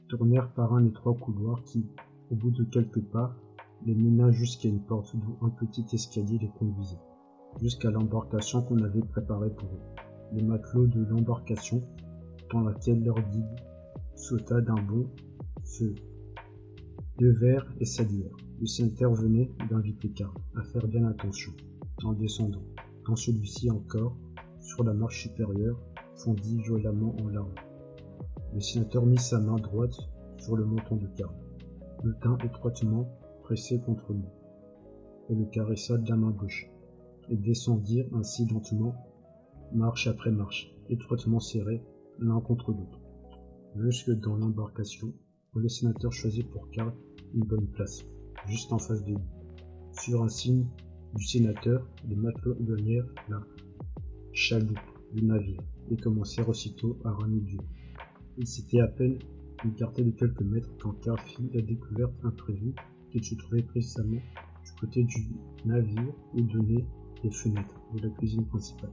tournèrent 0.10 0.52
par 0.54 0.74
un 0.74 0.84
étroit 0.86 1.14
couloir 1.14 1.64
qui, 1.64 1.86
au 2.32 2.36
bout 2.36 2.50
de 2.50 2.64
quelques 2.64 3.04
pas, 3.04 3.38
les 3.86 3.94
mena 3.94 4.32
jusqu'à 4.32 4.68
une 4.68 4.82
porte 4.82 5.16
d'où 5.16 5.38
un 5.46 5.50
petit 5.50 5.86
escalier 5.94 6.40
les 6.40 6.50
conduisait, 6.58 7.00
jusqu'à 7.62 7.92
l'embarcation 7.92 8.64
qu'on 8.64 8.82
avait 8.82 9.02
préparée 9.02 9.54
pour 9.54 9.70
eux. 9.70 10.04
Les 10.34 10.42
matelots 10.42 10.88
de 10.88 11.04
l'embarcation, 11.06 11.84
dans 12.52 12.62
laquelle 12.62 13.04
leur 13.04 13.22
guide 13.30 13.62
sauta 14.16 14.60
d'un 14.60 14.82
bond, 14.82 15.08
se 15.64 15.86
levèrent 17.20 17.72
et 17.80 17.86
saluèrent. 17.86 18.36
Le 18.60 19.14
venait 19.14 19.52
d'inviter 19.70 20.10
Karl 20.10 20.34
à 20.56 20.64
faire 20.64 20.88
bien 20.88 21.06
attention 21.06 21.52
en 22.06 22.14
descendant. 22.14 22.64
Quand 23.04 23.16
celui-ci 23.16 23.70
encore, 23.70 24.16
sur 24.62 24.84
la 24.84 24.94
marche 24.94 25.24
supérieure, 25.24 25.80
fondit 26.16 26.62
violemment 26.62 27.16
en 27.22 27.28
larmes. 27.28 27.56
Le 28.54 28.62
sénateur 28.62 29.06
mit 29.06 29.20
sa 29.20 29.40
main 29.40 29.58
droite 29.58 29.98
sur 30.38 30.56
le 30.56 30.66
menton 30.66 30.96
de 30.96 31.08
Karl, 31.08 31.36
le 32.04 32.16
tint 32.22 32.38
étroitement 32.44 33.08
pressé 33.44 33.80
contre 33.80 34.14
lui, 34.14 34.26
et 35.30 35.36
le 35.36 35.46
caressa 35.46 35.98
de 35.98 36.10
la 36.10 36.16
main 36.16 36.32
gauche, 36.32 36.70
et 37.30 37.36
descendirent 37.36 38.08
ainsi 38.14 38.46
lentement, 38.46 38.96
marche 39.74 40.08
après 40.08 40.32
marche, 40.32 40.74
étroitement 40.90 41.40
serrés 41.40 41.84
l'un 42.20 42.40
contre 42.40 42.72
l'autre, 42.72 43.02
jusque 43.76 44.12
dans 44.12 44.36
l'embarcation, 44.36 45.14
où 45.54 45.60
le 45.60 45.70
sénateur 45.70 46.12
choisit 46.12 46.50
pour 46.50 46.70
Karl 46.70 46.94
une 47.34 47.44
bonne 47.44 47.68
place, 47.68 48.06
juste 48.46 48.72
en 48.72 48.80
face 48.80 49.04
de 49.04 49.12
lui. 49.12 49.24
Sur 49.92 50.24
un 50.24 50.30
signe 50.30 50.68
du 51.16 51.26
sénateur, 51.26 51.88
les 52.08 52.16
matelots 52.16 52.58
éloignèrent 52.60 53.08
la 53.30 53.40
chaloupe 54.34 54.78
du 55.14 55.24
navire 55.24 55.62
et 55.90 55.96
commencèrent 55.96 56.50
aussitôt 56.50 56.98
à 57.06 57.12
ramer 57.12 57.40
Dieu. 57.40 57.60
Il 58.38 58.46
s'était 58.46 58.82
à 58.82 58.88
peine 58.88 59.18
écarté 59.66 60.04
de 60.04 60.12
quelques 60.12 60.42
mètres 60.42 60.70
quand 60.82 60.92
Karl 61.02 61.20
fit 61.20 61.50
la 61.54 61.62
découverte 61.62 62.14
imprévue 62.24 62.74
qu'il 63.12 63.24
se 63.24 63.36
trouvait 63.36 63.64
précisément 63.64 64.20
du 64.66 64.72
côté 64.80 65.04
du 65.04 65.30
navire 65.64 66.14
où 66.34 66.42
donnaient 66.42 66.86
les 67.24 67.32
fenêtres 67.32 67.80
de 67.94 68.02
la 68.02 68.10
cuisine 68.10 68.46
principale. 68.48 68.92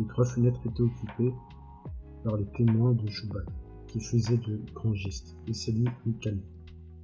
Les 0.00 0.06
trois 0.06 0.24
fenêtres 0.24 0.60
étaient 0.66 0.82
occupées 0.82 1.34
par 2.24 2.36
les 2.38 2.46
témoins 2.56 2.92
de 2.92 3.08
Choubal, 3.10 3.44
qui 3.86 4.00
faisaient 4.00 4.38
de 4.38 4.60
grands 4.74 4.94
gestes, 4.94 5.36
et 5.46 5.72
lui 5.72 6.14
calme. 6.22 6.40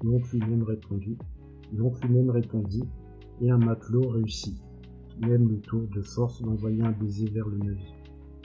L'oncle 0.02 0.38
lui-même 0.38 0.62
répondit, 0.62 1.18
l'oncle 1.74 2.06
lui-même 2.06 2.30
répondit, 2.30 2.84
et 3.40 3.50
un 3.50 3.58
matelot 3.58 4.08
réussit, 4.08 4.60
même 5.20 5.48
le 5.48 5.60
tour 5.60 5.88
de 5.88 6.02
force 6.02 6.42
d'envoyer 6.42 6.82
un 6.82 6.92
baiser 6.92 7.28
vers 7.30 7.48
le 7.48 7.58
navire, 7.58 7.94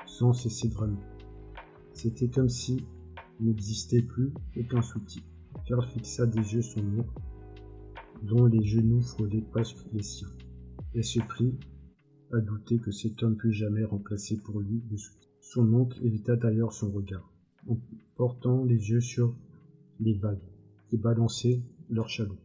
sans 0.05 0.33
cesser 0.33 0.69
de 0.69 0.75
ramer. 0.75 0.97
C'était 1.93 2.29
comme 2.29 2.49
si 2.49 2.85
n'existait 3.39 4.01
plus 4.01 4.33
aucun 4.57 4.81
souci. 4.81 5.23
Karl 5.65 5.85
fixa 5.87 6.25
des 6.25 6.53
yeux 6.53 6.61
son 6.61 6.81
oncle, 6.99 7.21
dont 8.23 8.45
les 8.45 8.63
genoux 8.63 9.01
frôlaient 9.01 9.45
presque 9.51 9.85
les 9.93 10.03
siens, 10.03 10.31
et 10.93 11.03
se 11.03 11.19
prit 11.19 11.55
à 12.31 12.39
douter 12.39 12.79
que 12.79 12.91
cet 12.91 13.21
homme 13.23 13.37
pût 13.37 13.51
jamais 13.51 13.83
remplacer 13.83 14.37
pour 14.37 14.59
lui 14.59 14.83
le 14.89 14.97
soutien. 14.97 15.29
Son 15.41 15.73
oncle 15.73 16.03
évita 16.03 16.35
d'ailleurs 16.35 16.73
son 16.73 16.91
regard, 16.91 17.31
en 17.67 17.77
portant 18.15 18.63
les 18.63 18.89
yeux 18.89 19.01
sur 19.01 19.35
les 19.99 20.13
vagues 20.13 20.51
qui 20.89 20.97
balançaient 20.97 21.61
leur 21.89 22.09
chaloupe. 22.09 22.44